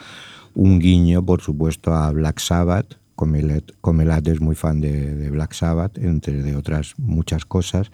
un 0.54 0.80
guiño 0.80 1.26
por 1.26 1.42
supuesto 1.42 1.94
a 1.94 2.12
Black 2.12 2.40
Sabbath 2.40 2.98
Comelat, 3.16 4.28
es 4.28 4.42
muy 4.42 4.56
fan 4.56 4.82
de, 4.82 5.30
Black 5.30 5.54
Sabbath, 5.54 5.98
entre 5.98 6.44
de 6.44 6.56
otras 6.56 6.96
muchas 6.98 7.46
cosas. 7.46 7.92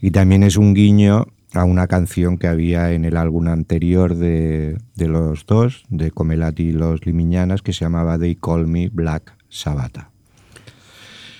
Y 0.00 0.10
también 0.10 0.42
es 0.42 0.56
un 0.56 0.74
guiño 0.74 1.26
a 1.54 1.64
una 1.64 1.86
canción 1.86 2.36
que 2.36 2.46
había 2.46 2.92
en 2.92 3.04
el 3.04 3.16
álbum 3.16 3.48
anterior 3.48 4.14
de, 4.14 4.78
de 4.94 5.08
los 5.08 5.46
dos, 5.46 5.84
de 5.88 6.10
Comelat 6.10 6.60
y 6.60 6.72
los 6.72 7.06
Limiñanas, 7.06 7.62
que 7.62 7.72
se 7.72 7.84
llamaba 7.84 8.18
They 8.18 8.36
Call 8.36 8.66
Me 8.66 8.88
Black 8.90 9.34
Sabbath. 9.48 10.17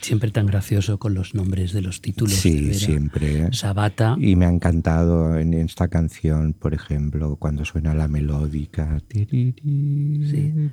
Siempre 0.01 0.31
tan 0.31 0.47
gracioso 0.47 0.99
con 0.99 1.15
los 1.15 1.35
nombres 1.35 1.73
de 1.73 1.83
los 1.83 2.01
títulos. 2.01 2.35
Sí, 2.35 2.73
siempre. 2.75 3.43
¿eh? 3.43 3.49
Sabata. 3.53 4.17
Y 4.19 4.37
me 4.37 4.47
ha 4.47 4.51
encantado 4.51 5.37
en 5.39 5.55
esta 5.55 5.89
canción, 5.89 6.53
por 6.53 6.75
ejemplo, 6.75 7.37
cuando 7.37 7.65
suena 7.65 7.95
la 7.95 8.09
melódica. 8.09 9.01
Sí. 9.13 9.55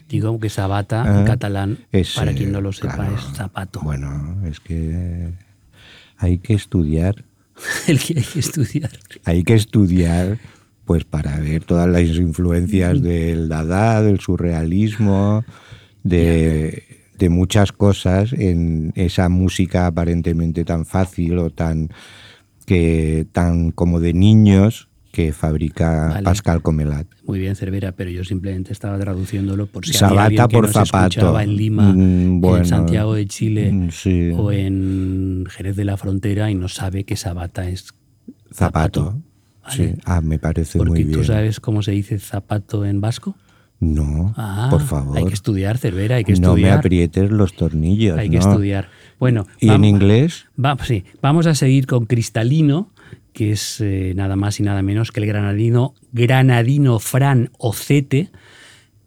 Digo 0.08 0.40
que 0.40 0.50
Sabata 0.50 1.02
en 1.02 1.24
ah, 1.24 1.26
catalán, 1.26 1.78
para 2.16 2.34
quien 2.34 2.52
no 2.52 2.62
lo 2.62 2.72
sepa, 2.72 3.10
es 3.14 3.22
zapato. 3.36 3.82
Bueno, 3.82 4.42
es 4.46 4.60
que 4.60 5.34
hay 6.18 6.38
que 6.38 6.54
estudiar. 6.54 7.26
El 7.88 8.00
que 8.00 8.20
hay 8.20 8.26
que 8.26 8.40
estudiar. 8.40 8.92
Hay 9.24 9.44
que 9.44 9.54
estudiar 9.56 10.38
pues 10.86 11.04
para 11.04 11.40
ver 11.40 11.64
todas 11.64 11.90
las 11.90 12.04
influencias 12.04 13.02
del 13.02 13.50
Dada, 13.50 14.02
del 14.02 14.20
surrealismo, 14.20 15.44
de 16.04 16.95
de 17.18 17.30
muchas 17.30 17.72
cosas 17.72 18.34
en 18.34 18.92
esa 18.96 19.30
música 19.30 19.88
aparentemente 19.88 20.66
tan 20.66 20.86
fácil 20.86 21.38
o 21.40 21.50
tan 21.50 21.90
que 22.66 23.28
tan 23.32 23.72
como 23.72 24.00
de 24.00 24.14
niños 24.14 24.90
que 25.16 25.32
fabrica 25.32 26.20
Pascal 26.26 26.62
Comelat. 26.62 27.08
Muy 27.26 27.40
bien, 27.40 27.56
Cervera, 27.56 27.94
pero 27.94 28.10
yo 28.10 28.26
simplemente 28.26 28.74
estaba 28.74 29.00
traduciéndolo 29.00 29.66
por 29.66 29.86
si 29.86 29.94
Sabata 29.94 30.50
por 30.50 30.68
zapato. 30.68 31.40
en 31.40 31.56
Lima, 31.56 31.94
mm, 31.94 32.44
en 32.44 32.66
Santiago 32.66 33.14
de 33.14 33.26
Chile 33.26 33.72
mm, 33.72 34.38
o 34.38 34.52
en 34.52 35.46
Jerez 35.50 35.78
de 35.78 35.86
la 35.86 35.96
Frontera 35.96 36.52
y 36.52 36.56
no 36.56 36.68
sabe 36.68 37.06
que 37.06 37.16
Sabata 37.16 37.70
es 37.70 37.94
zapato. 38.52 39.22
Sí. 39.70 39.94
Ah, 40.04 40.20
me 40.20 40.38
parece 40.38 40.84
muy 40.84 41.06
bien. 41.06 41.18
¿Tú 41.18 41.24
sabes 41.24 41.62
cómo 41.62 41.82
se 41.82 41.92
dice 41.92 42.20
zapato 42.20 42.86
en 42.86 43.00
vasco? 43.00 43.36
No, 43.80 44.34
ah, 44.38 44.68
por 44.70 44.82
favor. 44.82 45.18
Hay 45.18 45.26
que 45.26 45.34
estudiar, 45.34 45.78
Cervera, 45.78 46.16
hay 46.16 46.24
que 46.24 46.34
estudiar. 46.34 46.58
No 46.58 46.62
me 46.62 46.72
aprietes 46.72 47.30
los 47.30 47.54
tornillos. 47.54 48.18
Hay 48.18 48.30
que 48.30 48.38
estudiar. 48.38 48.90
Bueno, 49.20 49.48
¿y 49.60 49.70
en 49.70 49.84
inglés? 49.84 50.48
sí, 50.84 51.04
vamos 51.22 51.46
a 51.48 51.56
seguir 51.56 51.86
con 51.86 52.06
Cristalino, 52.06 52.92
que 53.34 53.52
es 53.52 53.82
eh, 53.82 54.14
nada 54.16 54.36
más 54.36 54.60
y 54.60 54.64
nada 54.64 54.82
menos 54.82 55.12
que 55.12 55.20
el 55.20 55.28
granadino, 55.28 55.94
granadino 56.14 57.00
Fran 57.00 57.52
Ocete, 57.58 58.32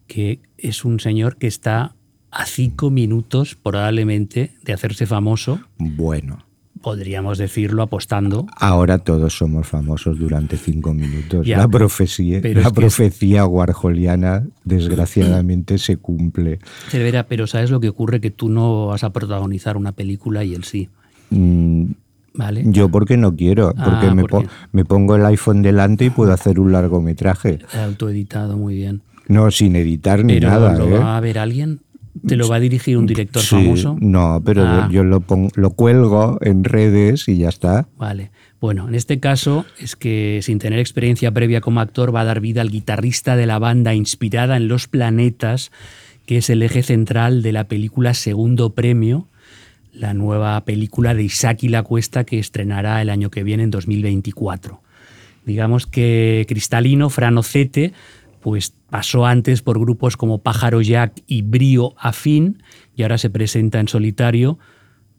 que 0.07 0.41
es 0.59 0.85
un 0.85 1.01
señor 1.01 1.37
que 1.37 1.47
está 1.47 1.95
a 2.31 2.45
cinco 2.45 2.91
minutos 2.91 3.55
probablemente 3.55 4.53
de 4.63 4.73
hacerse 4.75 5.07
famoso. 5.07 5.61
Bueno 5.79 6.48
podríamos 6.83 7.39
decirlo 7.39 7.83
apostando. 7.83 8.47
Ahora 8.57 8.99
todos 8.99 9.37
somos 9.37 9.67
famosos 9.67 10.19
durante 10.19 10.57
cinco 10.57 10.95
minutos. 10.95 11.47
la 11.47 11.69
profecía, 11.69 12.41
la 12.43 12.71
profecía 12.71 13.47
warholiana 13.47 14.45
desgraciadamente 14.65 15.79
se 15.79 15.97
cumple. 15.97 16.59
Cervera, 16.89 17.27
pero 17.27 17.47
¿sabes 17.47 17.71
lo 17.71 17.81
que 17.81 17.89
ocurre? 17.89 18.21
Que 18.21 18.31
tú 18.31 18.49
no 18.49 18.87
vas 18.89 19.05
a 19.05 19.11
protagonizar 19.11 19.77
una 19.77 19.93
película 19.93 20.45
y 20.45 20.55
él 20.55 20.65
sí. 20.65 20.89
Mm, 21.31 21.91
¿Vale? 22.35 22.63
Yo 22.67 22.89
porque 22.89 23.17
no 23.17 23.35
quiero, 23.35 23.75
porque, 23.75 24.07
ah, 24.07 24.15
me, 24.15 24.25
me, 24.73 24.85
pongo 24.85 25.17
el 25.17 25.27
iPhone 25.27 25.61
delante 25.61 26.05
y 26.05 26.11
puedo 26.11 26.33
hacer 26.33 26.61
un 26.61 26.71
largometraje. 26.71 27.59
Autoeditado, 27.75 28.57
muy 28.57 28.77
bien. 28.77 29.03
No, 29.29 29.51
sin 29.51 29.77
editar 29.77 30.25
ni 30.25 30.41
nada. 30.41 30.79
¿Lo 30.79 30.87
¿eh? 30.87 30.99
va 30.99 31.17
a 31.17 31.21
ver 31.21 31.39
alguien? 31.39 31.81
¿Te 32.27 32.37
lo 32.37 32.49
va 32.49 32.57
a 32.57 32.61
dirigir 32.61 32.97
un 32.97 33.07
director 33.07 33.43
famoso? 33.43 33.97
No, 34.01 34.43
pero 34.45 34.65
ah. 34.67 34.89
yo 34.91 35.05
lo, 35.05 35.23
lo 35.55 35.71
cuelgo 35.71 36.39
en 36.41 36.65
redes 36.65 37.29
y 37.29 37.39
ya 37.39 37.49
está. 37.49 37.89
Vale. 37.97 38.31
Bueno, 38.61 38.89
en 38.89 38.95
este 38.95 39.21
caso 39.21 39.65
es 39.79 39.95
que 39.95 40.41
sin 40.43 40.59
tener 40.59 40.81
experiencia 40.81 41.31
previa 41.31 41.61
como 41.61 41.81
actor 41.81 42.15
va 42.15 42.23
a 42.23 42.25
dar 42.25 42.41
vida 42.41 42.61
al 42.61 42.71
guitarrista 42.71 43.37
de 43.37 43.47
la 43.47 43.59
banda 43.59 43.95
inspirada 43.95 44.57
en 44.57 44.67
Los 44.67 44.89
Planetas, 44.89 45.71
que 46.27 46.39
es 46.39 46.51
el 46.51 46.63
eje 46.63 46.83
central 46.83 47.43
de 47.43 47.53
la 47.53 47.65
película 47.65 48.15
Segundo 48.15 48.75
Premio, 48.75 49.29
la 49.93 50.13
nueva 50.13 50.61
película 50.65 51.15
de 51.15 51.23
Isaac 51.23 51.63
y 51.63 51.69
la 51.69 51.83
Cuesta 51.83 52.25
que 52.25 52.39
estrenará 52.39 53.01
el 53.01 53.11
año 53.11 53.31
que 53.31 53.45
viene, 53.45 53.63
en 53.63 53.71
2024. 53.71 54.81
Digamos 55.47 55.87
que 55.87 56.45
Cristalino, 56.49 57.11
Franocete, 57.11 57.93
pues 58.41 58.75
pasó 58.91 59.27
antes 59.27 59.63
por 59.63 59.79
grupos 59.79 60.17
como 60.17 60.43
Pájaro 60.43 60.81
Jack 60.81 61.23
y 61.27 61.43
Brío 61.43 61.95
Afín 61.99 62.63
y 62.95 63.03
ahora 63.03 63.19
se 63.19 63.31
presenta 63.31 63.81
en 63.81 63.89
solitario 63.89 64.59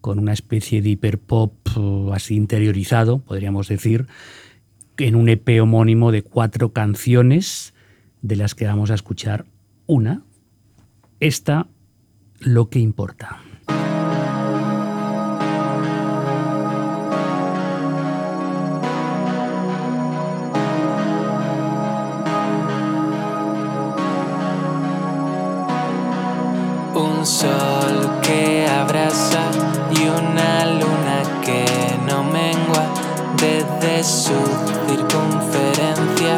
con 0.01 0.19
una 0.19 0.33
especie 0.33 0.81
de 0.81 0.89
hiperpop 0.89 1.53
uh, 1.77 2.13
así 2.13 2.35
interiorizado, 2.35 3.19
podríamos 3.19 3.67
decir, 3.67 4.07
en 4.97 5.15
un 5.15 5.29
EP 5.29 5.61
homónimo 5.61 6.11
de 6.11 6.23
cuatro 6.23 6.73
canciones, 6.73 7.73
de 8.21 8.35
las 8.35 8.55
que 8.55 8.65
vamos 8.65 8.91
a 8.91 8.95
escuchar 8.95 9.45
una, 9.87 10.23
esta, 11.19 11.67
Lo 12.39 12.69
que 12.69 12.79
importa. 12.79 13.41
Sol 27.29 28.19
que 28.23 28.65
abraza 28.67 29.43
y 29.91 30.01
una 30.07 30.65
luna 30.65 31.21
que 31.45 31.63
no 32.07 32.23
mengua. 32.23 32.85
Desde 33.37 34.03
su 34.03 34.39
circunferencia 34.87 36.37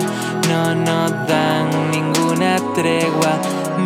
no 0.50 0.76
nos 0.76 1.12
dan 1.28 1.92
ninguna 1.92 2.58
tregua. 2.76 3.34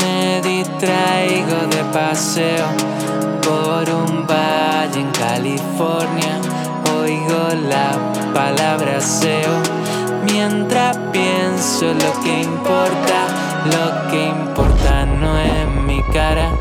Me 0.02 0.42
distraigo 0.42 1.68
de 1.70 1.84
paseo 1.94 2.66
por 3.44 3.88
un 3.88 4.26
valle 4.26 5.00
en 5.00 5.12
California. 5.12 6.42
Oigo 7.00 7.50
la 7.70 7.92
palabra 8.34 9.00
SEO 9.00 9.54
mientras 10.26 10.98
pienso 11.14 11.86
lo 11.94 12.24
que 12.24 12.42
importa 12.42 13.46
lo 13.66 14.12
que 14.12 14.28
importa 14.28 15.06
no 15.06 15.40
es 15.40 15.68
mi 15.88 16.02
cara 16.14 16.52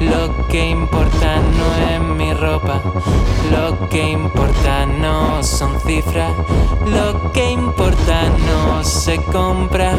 lo 0.00 0.46
que 0.48 0.68
importa 0.68 1.36
no 1.36 1.74
es 1.90 2.00
mi 2.00 2.32
ropa, 2.34 2.82
lo 3.50 3.88
que 3.88 4.10
importa 4.10 4.86
no 4.86 5.42
son 5.42 5.80
cifras, 5.80 6.32
lo 6.84 7.32
que 7.32 7.50
importa 7.50 8.22
no 8.46 8.84
se 8.84 9.16
compra. 9.16 9.92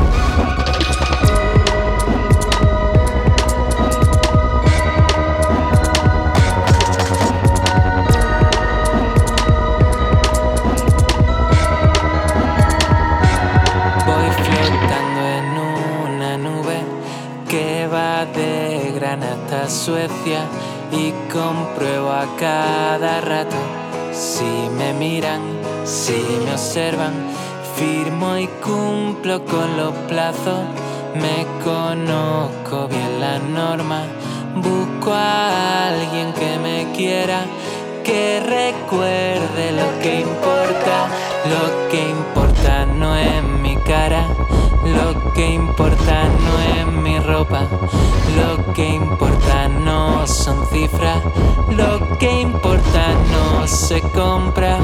Suecia 19.88 20.42
y 20.92 21.14
compruebo 21.32 22.12
a 22.12 22.26
cada 22.38 23.22
rato. 23.22 23.56
Si 24.12 24.44
me 24.78 24.92
miran, 24.92 25.40
si 25.86 26.12
me 26.44 26.52
observan, 26.52 27.14
firmo 27.78 28.36
y 28.36 28.48
cumplo 28.62 29.46
con 29.46 29.78
los 29.78 29.94
plazos, 30.10 30.60
me 31.16 31.48
conozco 31.64 32.90
bien 32.90 33.22
la 33.22 33.40
norma, 33.40 34.04
busco 34.58 35.14
a 35.14 35.88
alguien 35.88 36.34
que 36.34 36.60
me 36.60 36.92
quiera, 36.94 37.46
que 38.04 38.42
recuerde 38.42 39.72
lo 39.72 40.02
que 40.02 40.20
importa, 40.20 41.08
lo 41.46 41.90
que 41.90 42.10
importa 42.10 42.86
no 42.88 43.16
es 43.16 43.42
mi 43.62 43.78
cara 43.78 44.37
lo 44.96 45.34
que 45.34 45.54
importa 45.54 46.24
no 46.24 46.60
es 46.60 46.88
mi 46.88 47.20
ropa, 47.20 47.68
lo 48.38 48.74
que 48.74 48.88
importa 48.88 49.68
no 49.68 50.26
son 50.28 50.66
cifras, 50.68 51.22
lo 51.70 52.18
que 52.18 52.42
importa 52.42 53.14
no 53.32 53.68
se 53.68 54.02
compra. 54.02 54.78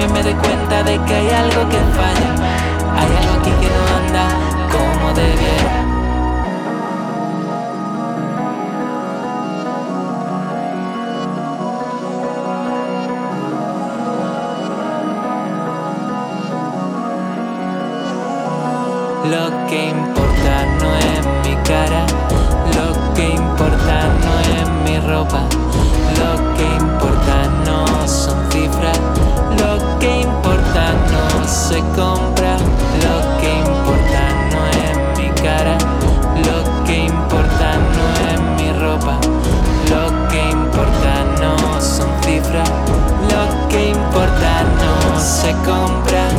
También 0.00 0.12
me 0.12 0.22
doy 0.22 0.40
cuenta 0.40 0.82
de 0.82 0.98
que 1.04 1.14
hay 1.14 1.28
algo 1.28 1.68
que 1.68 1.76
falla, 1.76 2.34
hay 2.96 3.16
algo 3.16 3.40
aquí 3.40 3.50
que 3.60 3.68
no 3.68 3.82
anda 3.98 4.24
como 4.72 5.12
debiera. 5.12 5.76
Lo 19.30 19.66
que 19.68 19.90
importa 19.90 20.69
se 45.40 45.52
compra. 45.64 46.29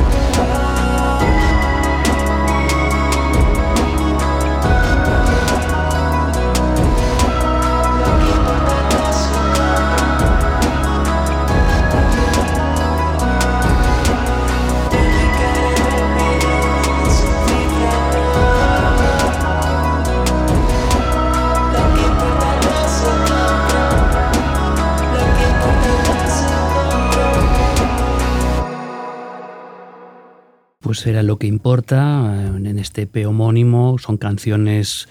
Era 31.08 31.24
lo 31.24 31.38
que 31.38 31.48
importa. 31.48 32.52
En 32.56 32.80
este 32.80 33.04
EP 33.04 33.28
homónimo 33.28 33.98
son 33.98 34.18
canciones 34.18 35.08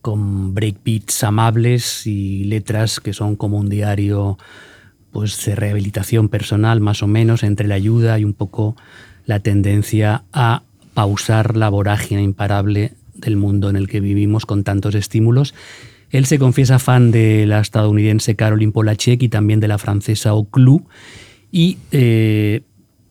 con 0.00 0.54
breakbeats 0.54 1.22
amables 1.24 2.06
y 2.06 2.44
letras 2.44 3.00
que 3.00 3.12
son 3.12 3.36
como 3.36 3.58
un 3.58 3.68
diario 3.68 4.38
pues 5.12 5.44
de 5.44 5.54
rehabilitación 5.54 6.28
personal 6.28 6.80
más 6.80 7.02
o 7.02 7.06
menos 7.06 7.42
entre 7.42 7.68
la 7.68 7.76
ayuda 7.76 8.18
y 8.18 8.24
un 8.24 8.32
poco 8.32 8.76
la 9.26 9.40
tendencia 9.40 10.24
a 10.32 10.62
pausar 10.94 11.56
la 11.56 11.68
vorágine 11.68 12.22
imparable 12.22 12.92
del 13.14 13.36
mundo 13.36 13.70
en 13.70 13.76
el 13.76 13.88
que 13.88 14.00
vivimos 14.00 14.46
con 14.46 14.64
tantos 14.64 14.94
estímulos. 14.94 15.54
Él 16.10 16.26
se 16.26 16.38
confiesa 16.38 16.78
fan 16.78 17.10
de 17.10 17.46
la 17.46 17.60
estadounidense 17.60 18.36
Caroline 18.36 18.72
Polachek 18.72 19.22
y 19.22 19.28
también 19.28 19.60
de 19.60 19.68
la 19.68 19.78
francesa 19.78 20.34
Oclou 20.34 20.84
y 21.50 21.78
eh, 21.92 22.62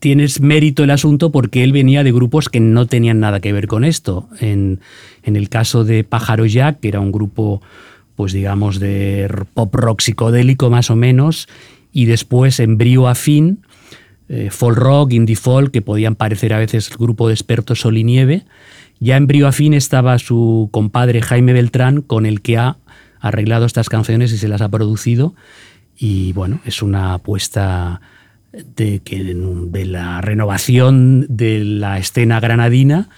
tienes 0.02 0.40
mérito 0.40 0.82
el 0.82 0.90
asunto 0.90 1.30
porque 1.30 1.62
él 1.62 1.70
venía 1.70 2.02
de 2.02 2.10
grupos 2.10 2.48
que 2.48 2.58
no 2.58 2.86
tenían 2.86 3.20
nada 3.20 3.38
que 3.38 3.52
ver 3.52 3.68
con 3.68 3.84
esto. 3.84 4.28
En, 4.40 4.80
el 5.22 5.48
caso 5.48 5.84
de 5.84 6.02
Pájaro 6.02 6.44
Jack, 6.44 6.80
que 6.80 6.88
era 6.88 6.98
un 6.98 7.12
grupo, 7.12 7.62
pues 8.16 8.32
digamos, 8.32 8.80
de 8.80 9.32
pop 9.54 9.72
rock 9.72 10.00
psicodélico 10.00 10.70
más 10.70 10.90
o 10.90 10.96
menos, 10.96 11.48
y 11.92 12.06
después 12.06 12.58
en 12.58 12.78
Brío 12.78 13.06
Afín, 13.06 13.60
eh, 14.28 14.48
folk 14.50 14.76
rock, 14.76 15.12
indie 15.12 15.36
folk, 15.36 15.70
que 15.70 15.82
podían 15.82 16.16
parecer 16.16 16.52
a 16.52 16.58
veces 16.58 16.90
el 16.90 16.96
grupo 16.96 17.28
de 17.28 17.34
expertos 17.34 17.82
Sol 17.82 17.96
y 17.96 18.02
Nieve. 18.02 18.42
Ya 18.98 19.16
en 19.16 19.28
Brío 19.28 19.46
Afín 19.46 19.72
estaba 19.72 20.18
su 20.18 20.68
compadre 20.72 21.22
Jaime 21.22 21.52
Beltrán, 21.52 22.02
con 22.02 22.26
el 22.26 22.40
que 22.40 22.58
ha 22.58 22.76
arreglado 23.20 23.66
estas 23.66 23.88
canciones 23.88 24.32
y 24.32 24.38
se 24.38 24.48
las 24.48 24.62
ha 24.62 24.68
producido. 24.68 25.36
Y 25.96 26.32
bueno, 26.32 26.58
es 26.64 26.82
una 26.82 27.14
apuesta 27.14 28.00
de, 28.52 29.00
que, 29.00 29.22
de 29.24 29.84
la 29.86 30.20
renovación 30.20 31.26
de 31.28 31.64
la 31.64 31.98
escena 31.98 32.40
granadina. 32.40 33.08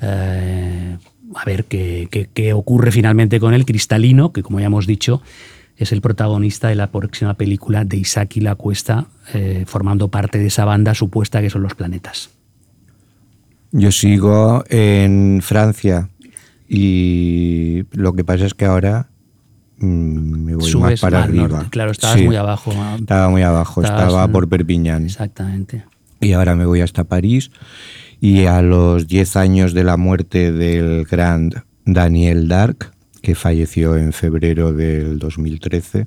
Eh, 0.00 0.96
a 1.34 1.44
ver 1.44 1.64
qué, 1.64 2.08
qué, 2.32 2.52
ocurre 2.52 2.92
finalmente 2.92 3.40
con 3.40 3.52
el 3.52 3.66
Cristalino, 3.66 4.32
que 4.32 4.42
como 4.42 4.60
ya 4.60 4.66
hemos 4.66 4.86
dicho, 4.86 5.22
es 5.76 5.92
el 5.92 6.00
protagonista 6.00 6.68
de 6.68 6.76
la 6.76 6.90
próxima 6.90 7.34
película 7.34 7.84
de 7.84 7.98
Isaac 7.98 8.36
y 8.36 8.40
la 8.40 8.54
Cuesta, 8.54 9.06
eh, 9.34 9.64
formando 9.66 10.08
parte 10.08 10.38
de 10.38 10.46
esa 10.46 10.64
banda 10.64 10.94
supuesta 10.94 11.42
que 11.42 11.50
son 11.50 11.62
los 11.62 11.74
planetas. 11.74 12.30
Yo 13.72 13.92
sigo 13.92 14.64
en 14.70 15.40
Francia 15.42 16.08
y 16.68 17.84
lo 17.92 18.14
que 18.14 18.24
pasa 18.24 18.46
es 18.46 18.54
que 18.54 18.64
ahora 18.64 19.08
me 19.78 20.54
voy 20.54 20.74
más 20.74 21.00
para 21.00 21.24
arriba. 21.24 21.66
Claro, 21.70 21.90
estabas 21.90 22.20
muy 22.22 22.36
abajo. 22.36 22.72
Estaba 22.98 23.28
muy 23.28 23.42
abajo, 23.42 23.82
estaba 23.82 24.28
por 24.28 24.48
Perpiñán. 24.48 25.04
Exactamente. 25.04 25.84
Y 26.20 26.32
ahora 26.32 26.54
me 26.56 26.66
voy 26.66 26.80
hasta 26.80 27.04
París. 27.04 27.50
Y 28.20 28.46
a 28.46 28.62
los 28.62 29.06
10 29.06 29.36
años 29.36 29.74
de 29.74 29.84
la 29.84 29.96
muerte 29.96 30.50
del 30.50 31.04
gran 31.04 31.50
Daniel 31.84 32.48
Dark, 32.48 32.92
que 33.20 33.34
falleció 33.34 33.96
en 33.96 34.12
febrero 34.12 34.72
del 34.72 35.18
2013, 35.18 36.06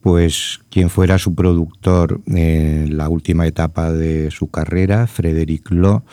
pues 0.00 0.60
quien 0.70 0.90
fuera 0.90 1.18
su 1.18 1.34
productor 1.34 2.20
en 2.26 2.96
la 2.96 3.08
última 3.08 3.46
etapa 3.46 3.92
de 3.92 4.30
su 4.30 4.48
carrera, 4.48 5.06
Frédéric 5.06 5.70
Lo, 5.70 6.04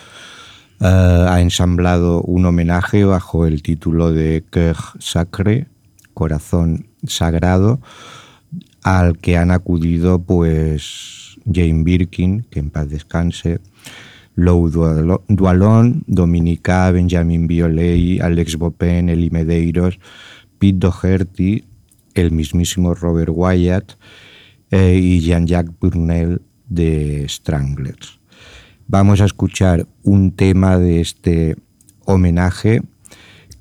eh, 0.80 1.26
ha 1.30 1.39
ensamblado 1.41 2.22
un 2.22 2.45
homenaje 2.45 3.06
bajo 3.06 3.45
el 3.45 3.62
título 3.62 4.12
de 4.12 4.43
Coeur 4.51 4.78
Sacré, 4.99 5.68
corazón 6.14 6.88
sagrado 7.05 7.82
al 8.84 9.18
que 9.18 9.38
han 9.38 9.51
acudido 9.51 10.20
pues 10.20 11.38
Jane 11.51 11.84
Birkin, 11.84 12.45
que 12.49 12.59
en 12.59 12.70
paz 12.70 12.89
descanse, 12.89 13.59
Lou 14.36 14.70
Dualon, 14.70 16.03
Dominica, 16.07 16.91
Benjamin 16.91 17.47
Biolay, 17.47 18.20
Alex 18.20 18.57
Bopin, 18.57 19.09
Eli 19.09 19.30
Medeiros, 19.30 19.99
Pete 20.59 20.80
Doherty, 20.80 21.66
el 22.14 22.32
mismísimo 22.32 22.93
Robert 22.93 23.32
Wyatt 23.34 23.93
eh, 24.72 24.99
y 25.01 25.20
Jean-Jacques 25.20 25.74
Burnell 25.80 26.41
de 26.68 27.26
Stranglers. 27.30 28.20
Vamos 28.88 29.22
a 29.22 29.26
escuchar 29.26 29.88
un 30.03 30.32
tema 30.32 30.78
de 30.78 31.01
este 31.01 31.55
homenaje 32.05 32.82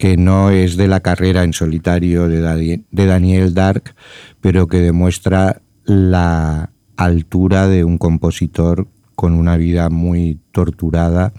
que 0.02 0.16
no 0.16 0.50
es 0.50 0.76
de 0.76 0.88
la 0.88 0.98
carrera 0.98 1.44
en 1.44 1.52
solitario 1.52 2.26
de 2.26 2.80
Daniel 2.90 3.54
Dark, 3.54 3.94
pero 4.40 4.66
que 4.66 4.78
demuestra 4.78 5.62
la 5.84 6.72
altura 6.96 7.68
de 7.68 7.84
un 7.84 7.98
compositor 7.98 8.88
con 9.14 9.32
una 9.32 9.56
vida 9.56 9.90
muy 9.90 10.40
torturada, 10.50 11.32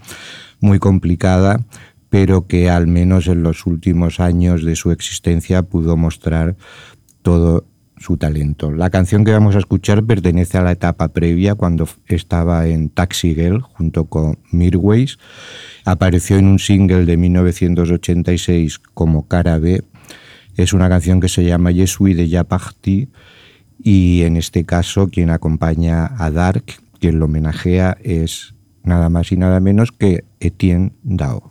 muy 0.60 0.78
complicada, 0.78 1.60
pero 2.08 2.46
que 2.46 2.70
al 2.70 2.86
menos 2.86 3.26
en 3.26 3.42
los 3.42 3.66
últimos 3.66 4.18
años 4.18 4.64
de 4.64 4.76
su 4.76 4.92
existencia 4.92 5.64
pudo 5.64 5.98
mostrar 5.98 6.56
todo 7.20 7.66
su 7.96 8.16
talento. 8.16 8.72
La 8.72 8.90
canción 8.90 9.24
que 9.24 9.32
vamos 9.32 9.54
a 9.56 9.58
escuchar 9.58 10.04
pertenece 10.04 10.58
a 10.58 10.62
la 10.62 10.72
etapa 10.72 11.08
previa 11.08 11.54
cuando 11.54 11.88
estaba 12.06 12.66
en 12.66 12.88
Taxi 12.90 13.34
Girl 13.34 13.60
junto 13.60 14.06
con 14.06 14.38
Mirways 14.50 15.18
Apareció 15.84 16.38
en 16.38 16.46
un 16.46 16.58
single 16.58 17.04
de 17.04 17.16
1986 17.16 18.78
como 18.94 19.28
Cara 19.28 19.58
B. 19.58 19.82
Es 20.56 20.72
una 20.72 20.88
canción 20.88 21.20
que 21.20 21.28
se 21.28 21.44
llama 21.44 21.72
Je 21.72 21.86
suis 21.86 22.16
de 22.16 22.28
ya 22.28 22.44
parti 22.44 23.08
y 23.82 24.22
en 24.22 24.36
este 24.36 24.64
caso 24.64 25.08
quien 25.08 25.28
acompaña 25.30 26.10
a 26.18 26.30
Dark, 26.30 26.64
quien 27.00 27.18
lo 27.18 27.26
homenajea 27.26 27.98
es 28.02 28.54
nada 28.82 29.10
más 29.10 29.30
y 29.32 29.36
nada 29.36 29.60
menos 29.60 29.92
que 29.92 30.24
Etienne 30.40 30.92
Dao. 31.02 31.50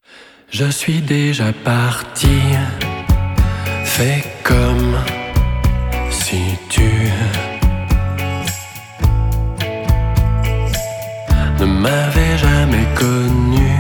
Je 0.50 0.72
suis 0.72 1.02
déjà 1.02 1.52
parti, 1.64 2.30
fais 3.86 4.24
comme 4.44 5.22
si 6.22 6.41
tu 6.70 6.89
ne 11.59 11.66
m'avais 11.66 12.38
jamais 12.38 12.88
connu. 12.95 13.74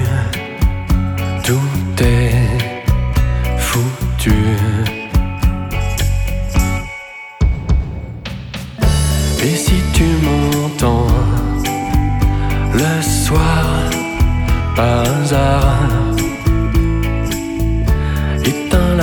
tout 1.43 2.03
est 2.03 2.33
foutu. 3.57 4.41
Et 9.45 9.55
si 9.65 9.77
tu 9.93 10.05
m'entends 10.25 11.07
le 12.81 12.93
soir 13.01 13.65
par 14.75 15.01
hasard, 15.01 15.89
éteins 18.45 18.93
la 19.01 19.02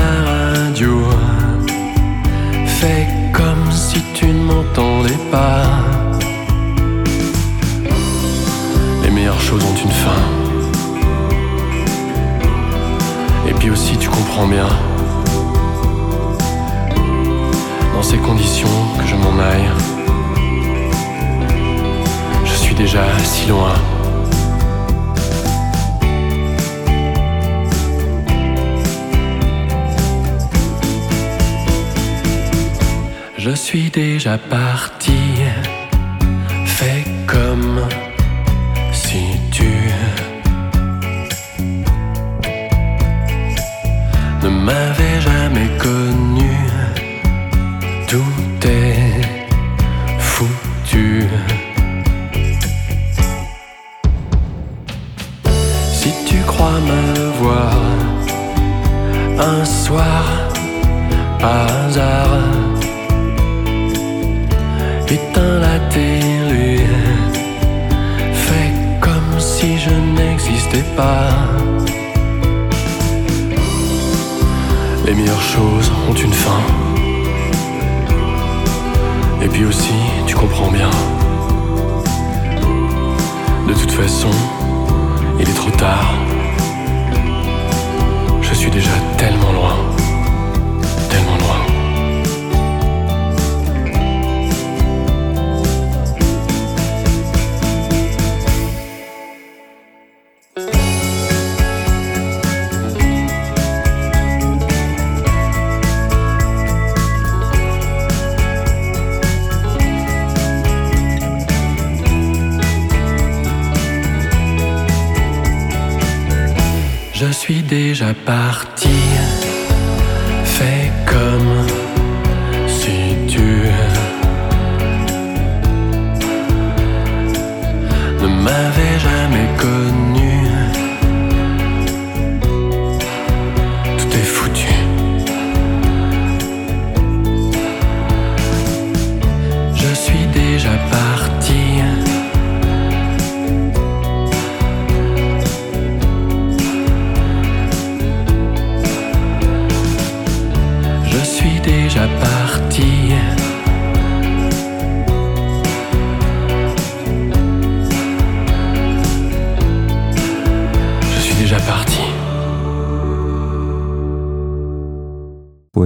Les 9.02 9.10
meilleures 9.10 9.40
choses 9.40 9.64
ont 9.64 9.76
une 9.82 9.90
fin. 9.90 10.20
Et 13.48 13.54
puis 13.54 13.70
aussi, 13.70 13.96
tu 13.96 14.10
comprends 14.10 14.46
bien, 14.46 14.68
dans 17.94 18.02
ces 18.02 18.18
conditions, 18.18 18.68
que 18.98 19.06
je 19.06 19.16
m'en 19.16 19.38
aille. 19.38 19.70
Je 22.44 22.54
suis 22.54 22.74
déjà 22.74 23.04
si 23.24 23.48
loin. 23.48 23.99
Je 33.42 33.52
suis 33.52 33.88
déjà 33.90 34.36
parti, 34.36 35.18
fais 36.66 37.04
comme 37.26 37.80
si 38.92 39.22
tu 39.50 39.72
ne 44.42 44.48
m'avais 44.50 45.20
jamais 45.22 45.70
connu. 45.78 46.54
Tout 48.08 48.49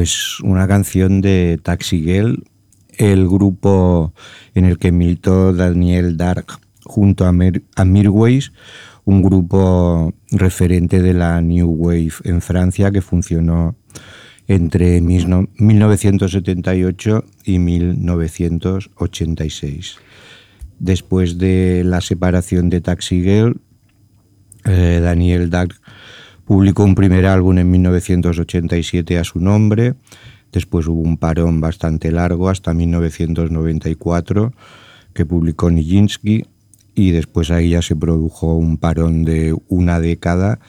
Pues 0.04 0.38
una 0.40 0.68
canción 0.68 1.22
de 1.22 1.58
Taxi 1.62 2.02
Girl, 2.02 2.44
el 2.98 3.26
grupo 3.26 4.12
en 4.54 4.66
el 4.66 4.78
que 4.78 4.92
militó 4.92 5.54
Daniel 5.54 6.18
Dark 6.18 6.58
junto 6.84 7.24
a, 7.24 7.32
Mir 7.32 7.64
a 7.74 7.86
Mirways, 7.86 8.52
un 9.06 9.22
grupo 9.22 10.12
referente 10.30 11.00
de 11.00 11.14
la 11.14 11.40
New 11.40 11.70
Wave 11.70 12.12
en 12.24 12.42
Francia 12.42 12.90
que 12.90 13.00
funcionó 13.00 13.76
entre 14.46 15.00
1978 15.00 17.24
y 17.46 17.58
1986. 17.58 19.96
Después 20.80 21.38
de 21.38 21.82
la 21.82 22.02
separación 22.02 22.68
de 22.68 22.82
Taxi 22.82 23.22
Girl, 23.22 23.58
eh, 24.66 25.00
Daniel 25.02 25.48
Dark 25.48 25.74
publicó 26.44 26.84
un 26.84 26.94
primer 26.94 27.26
álbum 27.26 27.58
en 27.58 27.70
1987 27.70 29.18
a 29.18 29.24
su 29.24 29.40
nombre, 29.40 29.94
después 30.52 30.86
hubo 30.86 31.00
un 31.00 31.16
parón 31.16 31.60
bastante 31.60 32.12
largo 32.12 32.48
hasta 32.48 32.74
1994 32.74 34.52
que 35.12 35.26
publicó 35.26 35.70
Nijinsky 35.70 36.44
y 36.94 37.10
después 37.10 37.50
ahí 37.50 37.70
ya 37.70 37.82
se 37.82 37.96
produjo 37.96 38.54
un 38.54 38.76
parón 38.76 39.24
de 39.24 39.56
una 39.68 40.00
década 40.00 40.60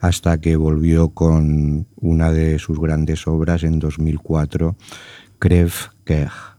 hasta 0.00 0.38
que 0.40 0.56
volvió 0.56 1.10
con 1.10 1.86
una 1.96 2.32
de 2.32 2.58
sus 2.58 2.80
grandes 2.80 3.26
obras 3.26 3.62
en 3.64 3.78
2004, 3.78 4.76
Crève 5.38 5.90
Coeur. 6.06 6.49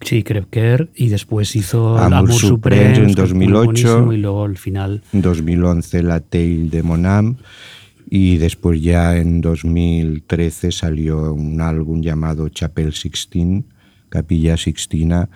Sí, 0.00 0.24
Coeur, 0.24 0.88
y 0.94 1.08
después 1.08 1.54
hizo 1.56 1.98
Amour, 1.98 2.14
Amour 2.14 2.32
Supreme 2.32 2.94
Supreme 2.94 3.08
en 3.10 3.14
2008, 3.14 4.12
y 4.12 4.16
luego 4.16 4.44
al 4.44 4.56
final... 4.56 5.02
En 5.12 5.22
2011 5.22 6.02
La 6.02 6.20
Tale 6.20 6.68
de 6.68 6.82
Monam 6.82 7.36
y 8.10 8.38
después 8.38 8.80
ya 8.80 9.16
en 9.16 9.40
2013 9.40 10.72
salió 10.72 11.34
un 11.34 11.60
álbum 11.60 12.00
llamado 12.00 12.48
Chapel 12.48 12.86
16, 12.86 13.64
Capilla 14.08 14.56
Sixtina, 14.56 15.28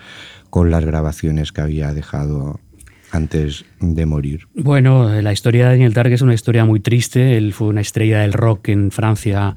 con 0.49 0.71
las 0.71 0.85
grabaciones 0.85 1.53
que 1.53 1.61
había 1.61 1.93
dejado 1.93 2.61
antes 3.11 3.67
de 3.81 4.07
morir. 4.07 4.49
Bueno, 4.55 5.21
la 5.21 5.33
historia 5.33 5.65
de 5.65 5.73
Daniel 5.73 5.93
Dark 5.93 6.13
es 6.13 6.23
una 6.23 6.33
historia 6.33 6.65
muy 6.65 6.81
triste. 6.81 7.37
Él 7.37 7.53
fue 7.53 7.69
una 7.69 7.83
estrella 7.83 8.21
del 8.21 8.33
rock 8.33 8.69
en 8.69 8.91
Francia 8.91 9.55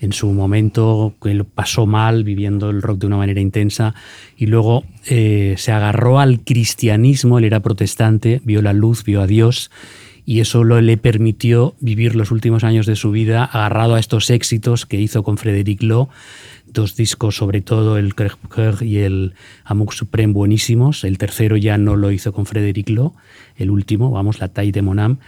en 0.00 0.12
su 0.12 0.30
momento, 0.32 1.14
que 1.22 1.44
pasó 1.44 1.86
mal 1.86 2.24
viviendo 2.24 2.70
el 2.70 2.82
rock 2.82 2.98
de 2.98 3.06
una 3.06 3.16
manera 3.16 3.40
intensa 3.40 3.94
y 4.36 4.46
luego 4.46 4.84
eh, 5.06 5.54
se 5.56 5.72
agarró 5.72 6.20
al 6.20 6.40
cristianismo, 6.40 7.38
él 7.38 7.44
era 7.44 7.60
protestante, 7.60 8.40
vio 8.44 8.62
la 8.62 8.72
luz, 8.72 9.04
vio 9.04 9.22
a 9.22 9.26
Dios 9.26 9.70
y 10.26 10.40
eso 10.40 10.64
lo, 10.64 10.80
le 10.80 10.96
permitió 10.96 11.76
vivir 11.80 12.16
los 12.16 12.32
últimos 12.32 12.64
años 12.64 12.84
de 12.84 12.96
su 12.96 13.12
vida 13.12 13.44
agarrado 13.44 13.94
a 13.94 14.00
estos 14.00 14.28
éxitos 14.28 14.84
que 14.84 15.00
hizo 15.00 15.22
con 15.22 15.38
Frédéric 15.38 15.82
Lowe, 15.84 16.08
dos 16.66 16.96
discos, 16.96 17.36
sobre 17.36 17.60
todo 17.60 17.96
el 17.96 18.14
Crève 18.16 18.84
y 18.84 18.98
el 18.98 19.34
Amour 19.64 19.94
Supreme, 19.94 20.32
buenísimos. 20.32 21.04
El 21.04 21.16
tercero 21.16 21.56
ya 21.56 21.78
no 21.78 21.94
lo 21.94 22.10
hizo 22.10 22.32
con 22.32 22.44
Frédéric 22.44 22.90
Lowe, 22.90 23.12
el 23.56 23.70
último, 23.70 24.10
vamos, 24.10 24.40
La 24.40 24.48
Taille 24.48 24.72
de 24.72 24.82
Monam, 24.82 25.18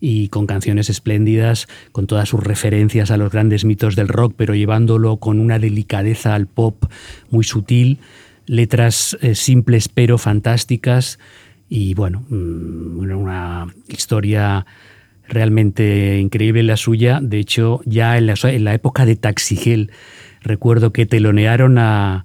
y 0.00 0.28
con 0.28 0.46
canciones 0.46 0.90
espléndidas, 0.90 1.68
con 1.92 2.06
todas 2.06 2.28
sus 2.28 2.42
referencias 2.42 3.10
a 3.10 3.16
los 3.16 3.32
grandes 3.32 3.64
mitos 3.64 3.96
del 3.96 4.08
rock, 4.08 4.34
pero 4.36 4.54
llevándolo 4.54 5.16
con 5.16 5.40
una 5.40 5.58
delicadeza 5.58 6.34
al 6.34 6.46
pop 6.46 6.84
muy 7.30 7.44
sutil, 7.44 7.98
letras 8.46 9.16
eh, 9.20 9.34
simples 9.34 9.88
pero 9.88 10.18
fantásticas 10.18 11.18
y 11.68 11.94
bueno, 11.94 12.24
una 12.30 13.66
historia 13.88 14.64
realmente 15.28 16.18
increíble 16.18 16.62
la 16.62 16.76
suya. 16.76 17.20
De 17.22 17.38
hecho, 17.38 17.80
ya 17.84 18.16
en 18.16 18.26
la, 18.26 18.34
en 18.42 18.64
la 18.64 18.74
época 18.74 19.04
de 19.04 19.16
Taxigel, 19.16 19.90
recuerdo 20.40 20.92
que 20.92 21.04
telonearon 21.04 21.76
a, 21.78 22.24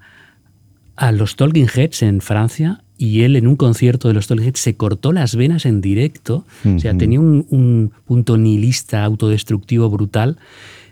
a 0.96 1.12
los 1.12 1.36
Talking 1.36 1.68
Heads 1.74 2.04
en 2.04 2.22
Francia 2.22 2.84
y 3.04 3.24
él 3.24 3.36
en 3.36 3.48
un 3.48 3.58
concierto 3.58 4.08
de 4.08 4.14
los 4.14 4.28
Talking 4.28 4.46
Heads 4.46 4.62
se 4.62 4.78
cortó 4.78 5.12
las 5.12 5.36
venas 5.36 5.66
en 5.66 5.82
directo. 5.82 6.46
Uh 6.64 6.70
-huh. 6.70 6.76
O 6.78 6.80
sea, 6.80 6.98
tenía 6.98 7.20
un, 7.20 7.46
un, 7.50 7.92
punto 8.06 8.38
nihilista, 8.38 9.04
autodestructivo 9.04 9.90
brutal. 9.90 10.38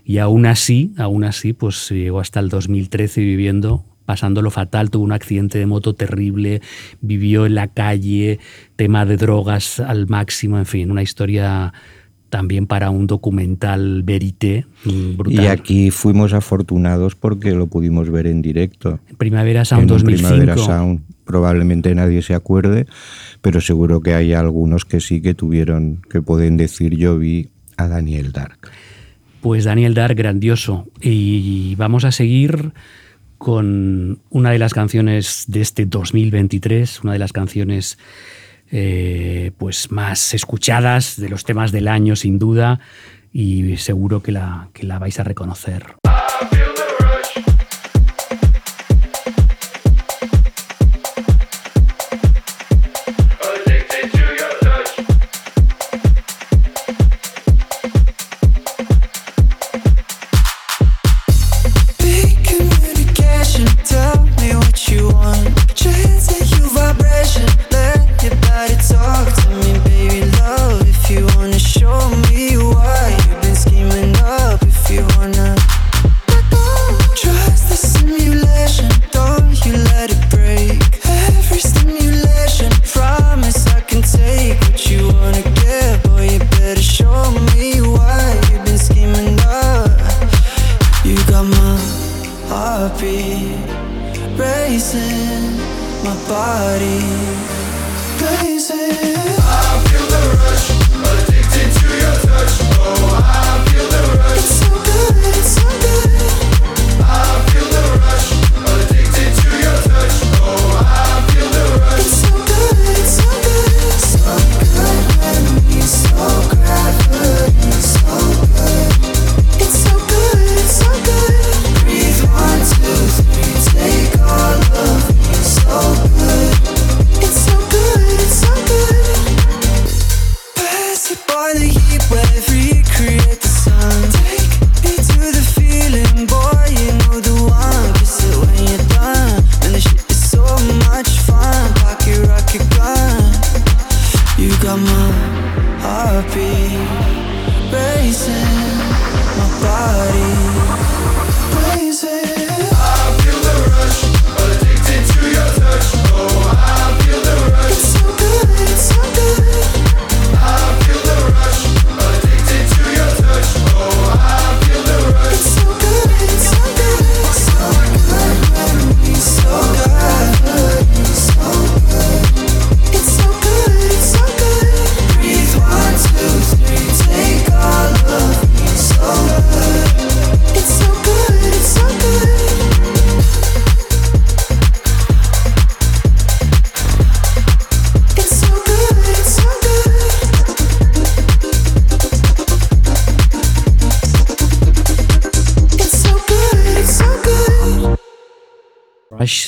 Y 0.04 0.18
aún 0.18 0.46
así, 0.46 0.92
aún 0.98 1.24
así, 1.24 1.54
pues 1.54 1.90
llegó 1.90 2.20
hasta 2.20 2.42
el 2.42 2.50
2013 2.50 3.22
viviendo 3.22 3.86
pasándolo 4.06 4.52
fatal, 4.52 4.90
tuvo 4.90 5.06
un 5.06 5.14
accidente 5.14 5.58
de 5.58 5.66
moto 5.66 5.94
terrible, 5.94 6.62
vivió 7.00 7.46
en 7.46 7.56
la 7.56 7.70
calle, 7.70 8.40
tema 8.76 9.06
de 9.06 9.16
drogas 9.16 9.80
al 9.80 10.08
máximo, 10.08 10.58
en 10.58 10.66
fin, 10.66 10.92
una 10.92 11.04
historia 11.04 11.72
también 12.32 12.66
para 12.66 12.90
un 12.90 13.06
documental 13.06 14.02
verité 14.02 14.66
brutal. 14.84 15.44
Y 15.44 15.48
aquí 15.48 15.92
fuimos 15.92 16.34
afortunados 16.34 17.14
porque 17.14 17.52
lo 17.52 17.68
pudimos 17.68 18.10
ver 18.10 18.26
en 18.26 18.42
directo. 18.42 19.00
Primavera 19.20 19.64
Sound 19.66 19.88
2005. 19.88 20.30
Primavera 20.30 20.58
Sound. 20.58 21.02
Probablemente 21.26 21.94
nadie 21.94 22.24
se 22.24 22.34
acuerde, 22.34 22.88
pero 23.42 23.62
seguro 23.62 24.02
que 24.02 24.16
hay 24.16 24.34
algunos 24.34 24.86
que 24.86 25.00
sí 25.00 25.22
que 25.22 25.36
tuvieron, 25.36 26.02
que 26.10 26.24
pueden 26.24 26.58
decir 26.58 26.96
yo 26.96 27.20
vi 27.20 27.50
a 27.78 27.88
Daniel 27.88 28.32
Dark. 28.32 28.72
Pues 29.42 29.66
Daniel 29.66 29.94
Dark, 29.94 30.16
grandioso. 30.16 30.88
Y 31.02 31.76
vamos 31.76 32.06
a 32.06 32.12
seguir 32.12 32.74
con 33.38 34.20
una 34.30 34.52
de 34.52 34.60
las 34.60 34.74
canciones 34.74 35.46
de 35.48 35.62
este 35.62 35.86
2023, 35.86 37.04
una 37.04 37.14
de 37.14 37.20
las 37.20 37.34
canciones 37.34 37.98
eh, 38.72 39.52
pues 39.58 39.92
más 39.92 40.34
escuchadas 40.34 41.20
de 41.20 41.30
los 41.30 41.44
temas 41.44 41.72
del 41.72 41.88
año, 41.88 42.16
sin 42.16 42.40
duda, 42.40 42.80
y 43.34 43.78
seguro 43.78 44.22
que 44.22 44.32
la, 44.32 44.70
que 44.74 44.86
la 44.86 45.00
vais 45.00 45.20
a 45.20 45.24
reconocer. 45.24 46.01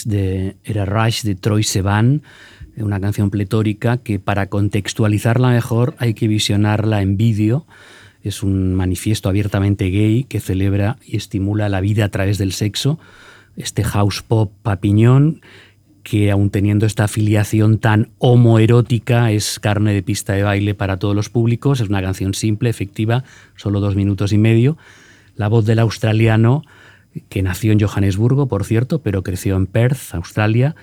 De 0.05 1.37
Troy 1.39 1.63
Sivan, 1.63 2.21
una 2.77 2.99
canción 2.99 3.29
pletórica 3.29 3.97
que 3.97 4.19
para 4.19 4.47
contextualizarla 4.47 5.49
mejor 5.49 5.95
hay 5.99 6.13
que 6.13 6.27
visionarla 6.27 7.01
en 7.01 7.17
vídeo. 7.17 7.65
Es 8.23 8.41
un 8.41 8.73
manifiesto 8.73 9.29
abiertamente 9.29 9.89
gay 9.89 10.23
que 10.23 10.39
celebra 10.39 10.97
y 11.05 11.17
estimula 11.17 11.69
la 11.69 11.81
vida 11.81 12.05
a 12.05 12.09
través 12.09 12.37
del 12.37 12.53
sexo. 12.53 12.99
Este 13.57 13.83
house 13.83 14.23
pop 14.23 14.51
papiñón 14.63 15.41
que 16.03 16.31
aun 16.31 16.49
teniendo 16.49 16.85
esta 16.85 17.05
afiliación 17.05 17.77
tan 17.79 18.09
homoerótica 18.17 19.31
es 19.31 19.59
carne 19.59 19.93
de 19.93 20.03
pista 20.03 20.33
de 20.33 20.43
baile 20.43 20.73
para 20.73 20.97
todos 20.97 21.15
los 21.15 21.29
públicos. 21.29 21.79
Es 21.79 21.89
una 21.89 22.01
canción 22.01 22.33
simple, 22.33 22.69
efectiva, 22.69 23.23
solo 23.55 23.79
dos 23.79 23.95
minutos 23.95 24.33
y 24.33 24.37
medio. 24.37 24.77
La 25.35 25.47
voz 25.47 25.65
del 25.65 25.79
australiano 25.79 26.63
que 27.29 27.41
nació 27.41 27.71
en 27.71 27.79
Johannesburgo, 27.79 28.47
por 28.47 28.63
cierto, 28.65 29.01
pero 29.01 29.23
creció 29.23 29.55
en 29.55 29.67
Perth, 29.67 30.13
Australia, 30.13 30.75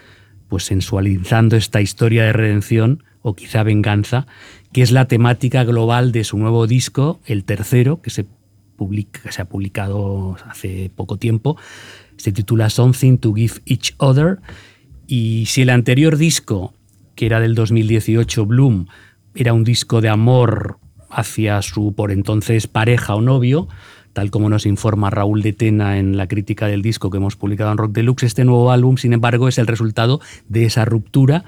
pues 0.49 0.64
sensualizando 0.64 1.57
esta 1.57 1.81
historia 1.81 2.24
de 2.24 2.33
redención 2.33 3.05
o 3.22 3.35
quizá 3.35 3.62
venganza, 3.62 4.26
que 4.72 4.83
es 4.83 4.91
la 4.91 5.07
temática 5.07 5.64
global 5.64 6.12
de 6.12 6.24
su 6.24 6.39
nuevo 6.39 6.66
disco, 6.66 7.20
el 7.26 7.45
tercero, 7.45 8.01
que 8.01 8.11
se, 8.11 8.26
publica, 8.76 9.31
se 9.31 9.43
ha 9.43 9.45
publicado 9.45 10.37
hace 10.49 10.91
poco 10.95 11.18
tiempo. 11.18 11.57
Se 12.16 12.33
titula 12.33 12.70
Something 12.70 13.18
to 13.18 13.35
Give 13.35 13.55
Each 13.66 13.95
Other. 13.99 14.39
Y 15.07 15.47
si 15.47 15.62
el 15.62 15.70
anterior 15.70 16.16
disco, 16.16 16.74
que 17.14 17.26
era 17.26 17.41
del 17.41 17.55
2018, 17.55 18.47
Bloom, 18.47 18.87
era 19.35 19.53
un 19.53 19.64
disco 19.64 20.01
de 20.01 20.09
amor 20.09 20.78
hacia 21.11 21.61
su 21.62 21.95
por 21.95 22.12
entonces 22.12 22.66
pareja 22.66 23.14
o 23.14 23.20
novio, 23.20 23.68
tal 24.13 24.31
como 24.31 24.49
nos 24.49 24.67
informa 24.67 25.11
Raúl 25.11 25.43
de 25.43 25.53
Tena 25.53 25.99
en 25.99 26.17
la 26.17 26.27
crítica 26.27 26.67
del 26.67 26.83
disco 26.83 27.11
que 27.11 27.19
hemos 27.19 27.37
publicado 27.37 27.73
en 27.73 27.79
Rock 27.79 27.93
Deluxe, 27.93 28.25
este 28.25 28.45
nuevo 28.45 28.71
álbum, 28.71 28.97
sin 28.97 29.13
embargo, 29.13 29.49
es 29.49 29.59
el 29.59 29.67
resultado 29.67 30.21
de 30.49 30.65
esa 30.65 30.85
ruptura 30.85 31.45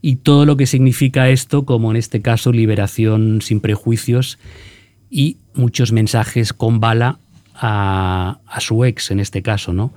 y 0.00 0.16
todo 0.16 0.46
lo 0.46 0.56
que 0.56 0.66
significa 0.66 1.28
esto, 1.28 1.64
como 1.64 1.90
en 1.90 1.96
este 1.96 2.22
caso 2.22 2.52
liberación 2.52 3.40
sin 3.42 3.60
prejuicios 3.60 4.38
y 5.10 5.38
muchos 5.54 5.92
mensajes 5.92 6.52
con 6.52 6.80
bala 6.80 7.18
a, 7.54 8.38
su 8.60 8.84
ex, 8.84 9.10
en 9.10 9.20
este 9.20 9.42
caso, 9.42 9.72
¿no? 9.72 9.92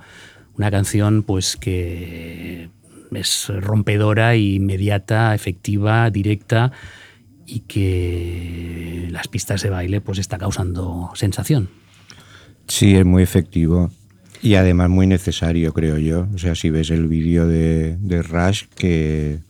Una 0.56 0.70
canción 0.70 1.22
pues 1.22 1.56
que 1.56 2.68
es 3.12 3.48
rompedora, 3.48 4.36
inmediata, 4.36 5.34
efectiva, 5.34 6.10
directa 6.10 6.72
y 7.46 7.60
que 7.60 9.08
las 9.10 9.28
pistas 9.28 9.62
de 9.62 9.70
baile 9.70 10.00
pues 10.00 10.18
está 10.18 10.38
causando 10.38 11.10
sensación. 11.14 11.68
Sí, 12.70 12.94
es 12.94 13.04
muy 13.04 13.24
efectivo 13.24 13.90
y 14.42 14.54
además 14.54 14.88
muy 14.88 15.06
necesario, 15.06 15.72
creo 15.72 15.98
yo. 15.98 16.28
O 16.34 16.38
sea, 16.38 16.54
si 16.54 16.70
ves 16.70 16.90
el 16.90 17.08
vídeo 17.08 17.46
de, 17.46 18.22
Rush 18.22 18.64
que, 18.76 19.40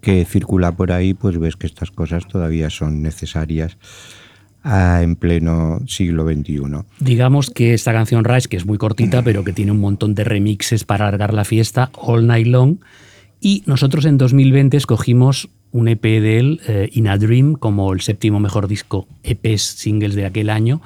que, 0.00 0.24
circula 0.24 0.72
por 0.72 0.92
ahí, 0.92 1.14
pues 1.14 1.38
ves 1.38 1.56
que 1.56 1.66
estas 1.66 1.90
cosas 1.90 2.26
todavía 2.28 2.70
son 2.70 3.02
necesarias 3.02 3.76
ah, 4.62 5.00
en 5.02 5.16
pleno 5.16 5.80
siglo 5.88 6.24
XXI. 6.24 6.62
Digamos 7.00 7.50
que 7.50 7.74
esta 7.74 7.92
canción 7.92 8.24
Rush, 8.24 8.44
que 8.46 8.56
es 8.56 8.66
muy 8.66 8.78
cortita, 8.78 9.22
pero 9.22 9.42
que 9.42 9.52
tiene 9.52 9.72
un 9.72 9.80
montón 9.80 10.14
de 10.14 10.22
remixes 10.22 10.84
para 10.84 11.08
alargar 11.08 11.34
la 11.34 11.44
fiesta, 11.44 11.90
All 11.94 12.26
Night 12.26 12.46
Long, 12.46 12.76
y 13.40 13.64
nosotros 13.66 14.04
en 14.06 14.16
2020 14.16 14.76
escogimos 14.76 15.50
un 15.72 15.88
EP 15.88 16.02
de 16.02 16.38
él, 16.38 16.60
eh, 16.68 16.88
In 16.92 17.08
a 17.08 17.18
Dream, 17.18 17.54
como 17.54 17.92
el 17.92 18.00
séptimo 18.00 18.40
mejor 18.40 18.68
disco 18.68 19.06
EPs 19.24 19.62
singles 19.62 20.14
de 20.14 20.24
aquel 20.24 20.50
año. 20.50 20.80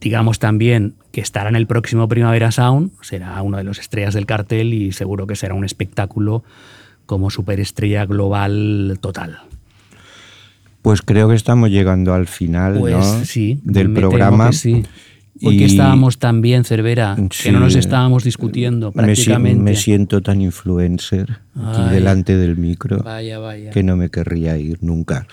Digamos 0.00 0.38
también 0.38 0.94
que 1.10 1.20
estará 1.20 1.48
en 1.48 1.56
el 1.56 1.66
próximo 1.66 2.08
Primavera 2.08 2.52
Sound, 2.52 2.92
será 3.02 3.40
una 3.42 3.58
de 3.58 3.64
las 3.64 3.78
estrellas 3.78 4.14
del 4.14 4.26
cartel 4.26 4.72
y 4.72 4.92
seguro 4.92 5.26
que 5.26 5.34
será 5.34 5.54
un 5.54 5.64
espectáculo 5.64 6.44
como 7.06 7.30
superestrella 7.30 8.06
global 8.06 8.98
total. 9.00 9.40
Pues 10.82 11.02
creo 11.02 11.28
que 11.28 11.34
estamos 11.34 11.70
llegando 11.70 12.14
al 12.14 12.26
final 12.26 12.78
pues 12.78 13.34
del 13.64 13.92
programa. 13.92 14.52
sí. 14.52 14.84
Porque 15.42 15.64
estábamos 15.66 16.18
tan 16.18 16.40
bien, 16.40 16.64
Cervera, 16.64 17.16
que 17.42 17.52
no 17.52 17.60
nos 17.60 17.76
estábamos 17.76 18.24
discutiendo 18.24 18.92
prácticamente. 18.92 19.62
Me, 19.62 19.76
siento 19.76 20.20
tan 20.20 20.40
influencer 20.40 21.38
aquí 21.54 21.82
delante 21.90 22.36
del 22.36 22.56
micro 22.56 23.02
vaya, 23.04 23.38
vaya. 23.38 23.70
que 23.70 23.82
no 23.82 23.96
me 23.96 24.10
querría 24.10 24.58
ir 24.58 24.78
nunca. 24.80 25.26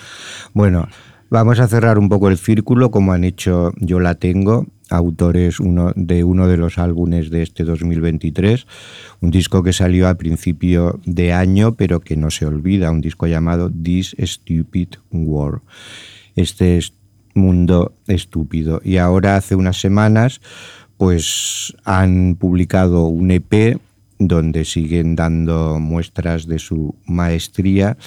Bueno, 0.53 0.88
vamos 1.30 1.59
a 1.59 1.67
cerrar 1.67 1.97
un 1.97 2.09
poco 2.09 2.30
el 2.30 2.38
círculo 2.38 2.91
como 2.91 3.13
han 3.13 3.23
hecho 3.23 3.71
Yo 3.78 3.99
la 3.99 4.15
tengo, 4.15 4.67
autores 4.89 5.59
uno, 5.59 5.91
de 5.95 6.23
uno 6.23 6.47
de 6.47 6.57
los 6.57 6.78
álbumes 6.78 7.30
de 7.30 7.41
este 7.41 7.63
2023, 7.63 8.67
un 9.21 9.32
disco 9.32 9.63
que 9.63 9.73
salió 9.73 10.07
a 10.07 10.15
principio 10.15 10.99
de 11.05 11.34
año 11.34 11.76
pero 11.76 11.99
que 11.99 12.15
no 12.15 12.32
se 12.32 12.45
olvida, 12.45 12.91
un 12.91 13.01
disco 13.01 13.28
llamado 13.28 13.71
This 13.71 14.15
Stupid 14.19 14.89
World. 15.11 15.61
Este 16.36 16.80
mundo 17.34 17.93
estúpido. 18.07 18.82
Y 18.84 18.97
ahora 18.97 19.36
hace 19.36 19.55
unas 19.55 19.80
semanas 19.80 20.41
pues 20.97 21.76
han 21.84 22.36
publicado 22.36 23.07
un 23.07 23.32
EP 23.32 23.80
donde 24.28 24.65
siguen 24.65 25.15
dando 25.15 25.80
muestras 25.80 26.47
de 26.47 26.59
su 26.59 26.95
maestría. 27.05 27.97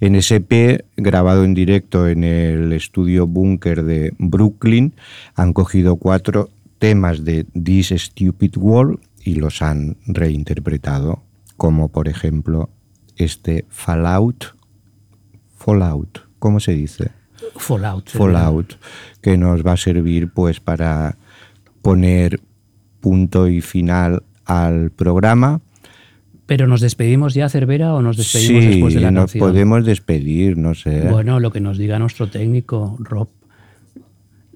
En 0.00 0.14
EP, 0.14 0.84
grabado 0.96 1.44
en 1.44 1.54
directo 1.54 2.08
en 2.08 2.24
el 2.24 2.72
estudio 2.72 3.26
Bunker 3.26 3.84
de 3.84 4.14
Brooklyn, 4.18 4.94
han 5.34 5.52
cogido 5.52 5.96
cuatro 5.96 6.50
temas 6.78 7.24
de 7.24 7.44
This 7.44 7.94
Stupid 7.96 8.56
World 8.56 9.00
y 9.22 9.36
los 9.36 9.62
han 9.62 9.96
reinterpretado, 10.06 11.22
como 11.56 11.88
por 11.88 12.08
ejemplo 12.08 12.70
este 13.16 13.64
Fallout. 13.68 14.54
Fallout, 15.56 16.20
¿cómo 16.38 16.60
se 16.60 16.72
dice? 16.72 17.10
Fallout. 17.56 18.10
Fallout, 18.10 18.74
que 19.20 19.36
nos 19.36 19.64
va 19.66 19.72
a 19.72 19.76
servir 19.76 20.30
pues 20.30 20.60
para 20.60 21.16
poner 21.82 22.40
punto 23.00 23.48
y 23.48 23.60
final 23.60 24.22
al 24.46 24.90
programa. 24.90 25.60
Pero 26.46 26.66
nos 26.66 26.80
despedimos 26.80 27.34
ya, 27.34 27.48
Cervera, 27.48 27.94
o 27.94 28.02
nos 28.02 28.16
despedimos 28.16 28.64
después 28.64 28.94
de 28.94 29.00
la 29.00 29.10
nos 29.10 29.32
podemos 29.32 29.84
despedir, 29.84 30.58
no 30.58 30.74
sé. 30.74 31.08
Bueno, 31.08 31.40
lo 31.40 31.50
que 31.50 31.60
nos 31.60 31.78
diga 31.78 31.98
nuestro 31.98 32.28
técnico, 32.28 32.96
Rob. 33.00 33.28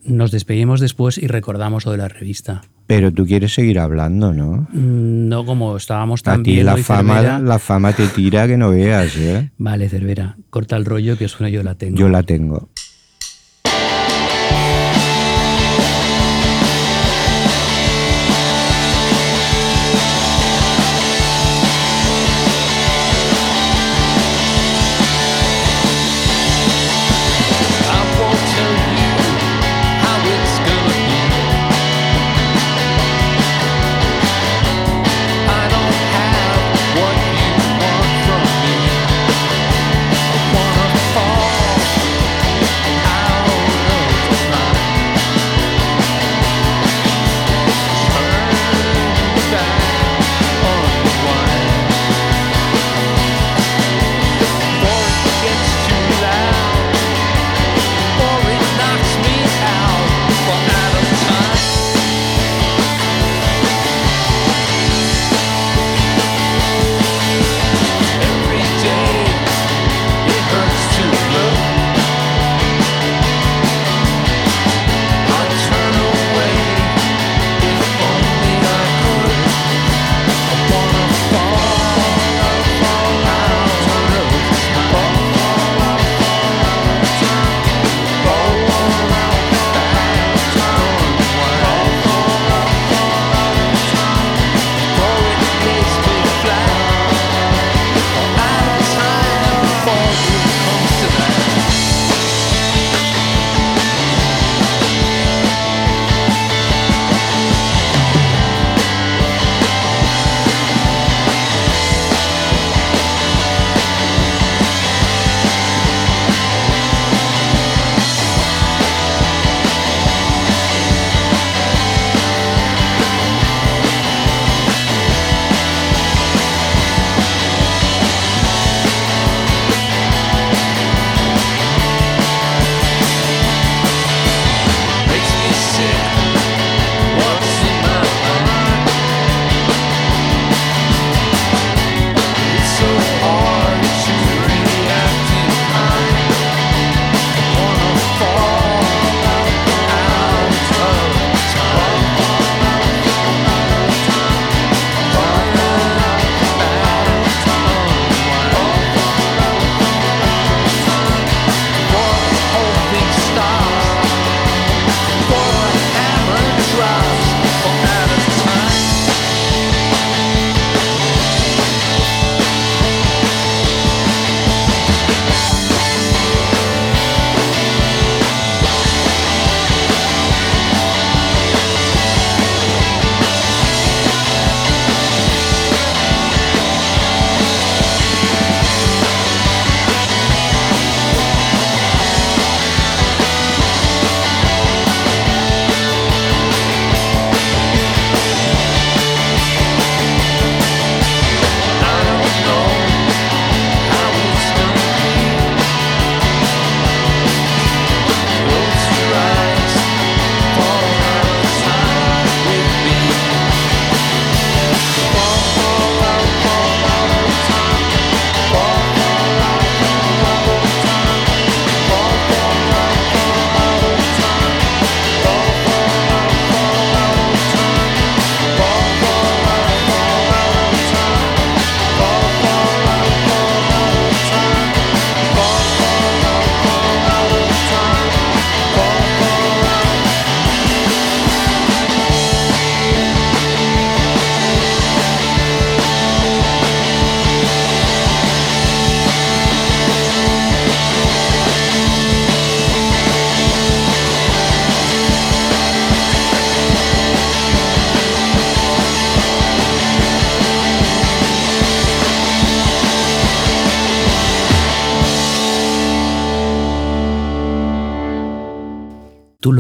Nos 0.05 0.31
despedimos 0.31 0.81
después 0.81 1.19
y 1.19 1.27
recordamos 1.27 1.85
lo 1.87 1.93
de 1.93 1.99
la 1.99 2.09
revista. 2.09 2.63
Pero 2.87 3.13
tú 3.13 3.27
quieres 3.27 3.53
seguir 3.53 3.79
hablando, 3.79 4.33
¿no? 4.33 4.67
Mm, 4.73 5.29
no, 5.29 5.45
como 5.45 5.77
estábamos 5.77 6.23
tan 6.23 6.43
bien. 6.43 6.65
la 6.65 6.77
fama, 6.79 7.39
la 7.39 7.59
fama 7.59 7.93
te 7.93 8.07
tira 8.07 8.47
que 8.47 8.57
no 8.57 8.71
veas, 8.71 9.17
¿eh? 9.17 9.51
Vale, 9.59 9.89
Cervera, 9.89 10.37
corta 10.49 10.77
el 10.77 10.87
rollo 10.87 11.19
que 11.19 11.29
suena 11.29 11.51
yo 11.51 11.63
la 11.63 11.75
tengo. 11.75 11.99
Yo 11.99 12.09
la 12.09 12.23
tengo. 12.23 12.71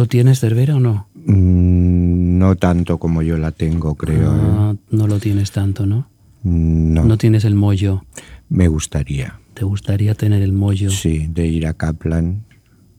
Tienes, 0.08 0.40
Cervera, 0.40 0.76
o 0.76 0.80
no? 0.80 1.08
Mm, 1.14 2.38
no 2.38 2.56
tanto 2.56 2.98
como 2.98 3.22
yo 3.22 3.38
la 3.38 3.52
tengo, 3.52 3.94
creo. 3.94 4.30
Ah, 4.30 4.74
¿eh? 4.74 4.78
No 4.90 5.06
lo 5.06 5.18
tienes 5.18 5.52
tanto, 5.52 5.86
¿no? 5.86 6.08
No. 6.42 7.04
No 7.04 7.18
tienes 7.18 7.44
el 7.44 7.54
mollo. 7.54 8.04
Me 8.48 8.68
gustaría. 8.68 9.38
¿Te 9.54 9.64
gustaría 9.64 10.14
tener 10.14 10.42
el 10.42 10.52
mollo? 10.52 10.90
Sí, 10.90 11.28
de 11.28 11.46
ir 11.46 11.66
a 11.66 11.74
Kaplan. 11.74 12.44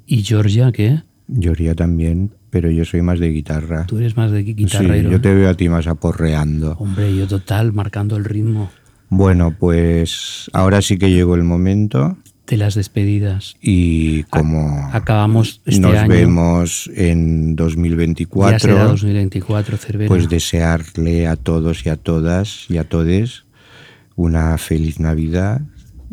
¿Y 0.05 0.24
Georgia 0.24 0.72
qué? 0.72 1.03
Georgia 1.39 1.76
también, 1.76 2.32
pero 2.49 2.72
yo 2.72 2.86
soy 2.86 3.01
más 3.01 3.20
de 3.20 3.30
guitarra. 3.30 3.86
Tú 3.86 3.97
eres 3.97 4.18
más 4.18 4.32
de 4.32 4.43
guitarrero. 4.43 5.10
Sí, 5.10 5.14
yo 5.14 5.22
te 5.22 5.34
veo 5.34 5.49
a 5.49 5.53
ti 5.53 5.70
más 5.70 5.88
aporreando. 5.88 6.74
Hombre, 6.80 7.16
yo 7.16 7.28
total, 7.28 7.74
marcando 7.74 8.18
el 8.18 8.26
ritmo. 8.26 8.70
Bueno, 9.10 9.55
pues 9.57 10.49
ahora 10.53 10.82
sí 10.82 10.97
que 10.97 11.12
llegó 11.12 11.36
el 11.36 11.43
momento. 11.43 12.18
De 12.49 12.57
las 12.57 12.73
despedidas. 12.73 13.55
Y 13.61 14.23
como 14.23 14.89
acabamos 14.91 15.61
este 15.65 15.81
nos 15.81 16.07
vemos 16.07 16.89
en 16.95 17.55
2024, 17.55 18.51
ya 18.51 18.59
será 18.59 18.83
2024 18.85 19.77
Cervera. 19.77 20.07
pues 20.07 20.29
desearle 20.29 21.27
a 21.27 21.35
todos 21.35 21.85
y 21.85 21.89
a 21.89 21.95
todas 21.95 22.65
y 22.67 22.77
a 22.77 22.89
todes 22.89 23.45
una 24.15 24.57
feliz 24.57 24.99
Navidad 24.99 25.61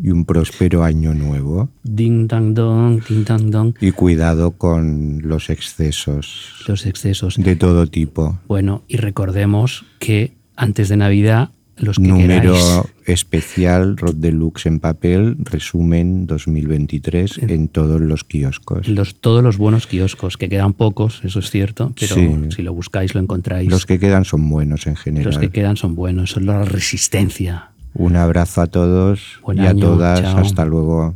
y 0.01 0.11
un 0.11 0.25
próspero 0.25 0.83
año 0.83 1.15
nuevo. 1.15 1.69
Ding 1.83 2.27
dang 2.27 2.53
dong, 2.53 3.01
ding 3.07 3.25
dang 3.25 3.49
dong. 3.49 3.73
Y 3.81 3.91
cuidado 3.91 4.51
con 4.51 5.21
los 5.23 5.49
excesos. 5.49 6.63
Los 6.67 6.85
excesos. 6.85 7.37
De 7.37 7.55
todo 7.55 7.87
tipo. 7.87 8.39
Bueno, 8.47 8.83
y 8.87 8.97
recordemos 8.97 9.85
que 9.99 10.33
antes 10.55 10.89
de 10.89 10.97
Navidad 10.97 11.49
los 11.77 11.97
que 11.97 12.07
Número 12.07 12.53
queráis. 12.53 12.83
especial, 13.05 13.97
Rod 13.97 14.15
Deluxe 14.15 14.65
en 14.65 14.79
papel, 14.79 15.37
resumen 15.39 16.25
2023 16.27 17.37
en, 17.39 17.49
en 17.49 17.67
todos 17.67 18.01
los 18.01 18.23
kioscos. 18.23 18.87
Los, 18.87 19.15
todos 19.21 19.43
los 19.43 19.57
buenos 19.57 19.87
kioscos, 19.87 20.37
que 20.37 20.49
quedan 20.49 20.73
pocos, 20.73 21.21
eso 21.23 21.39
es 21.39 21.49
cierto, 21.49 21.93
pero 21.99 22.15
sí. 22.15 22.29
si 22.55 22.61
lo 22.63 22.73
buscáis 22.73 23.13
lo 23.15 23.21
encontráis. 23.21 23.69
Los 23.69 23.85
que 23.85 23.99
quedan 23.99 24.25
son 24.25 24.49
buenos 24.49 24.87
en 24.87 24.95
general. 24.95 25.25
Los 25.25 25.37
que 25.37 25.49
quedan 25.49 25.77
son 25.77 25.95
buenos, 25.95 26.31
son 26.31 26.45
la 26.45 26.63
resistencia. 26.65 27.71
Un 27.93 28.15
abrazo 28.15 28.61
a 28.61 28.67
todos 28.67 29.39
Buen 29.43 29.57
y 29.57 29.61
año, 29.61 29.87
a 29.87 29.89
todas. 29.89 30.21
chao. 30.21 30.37
Hasta 30.39 30.65
luego. 30.65 31.15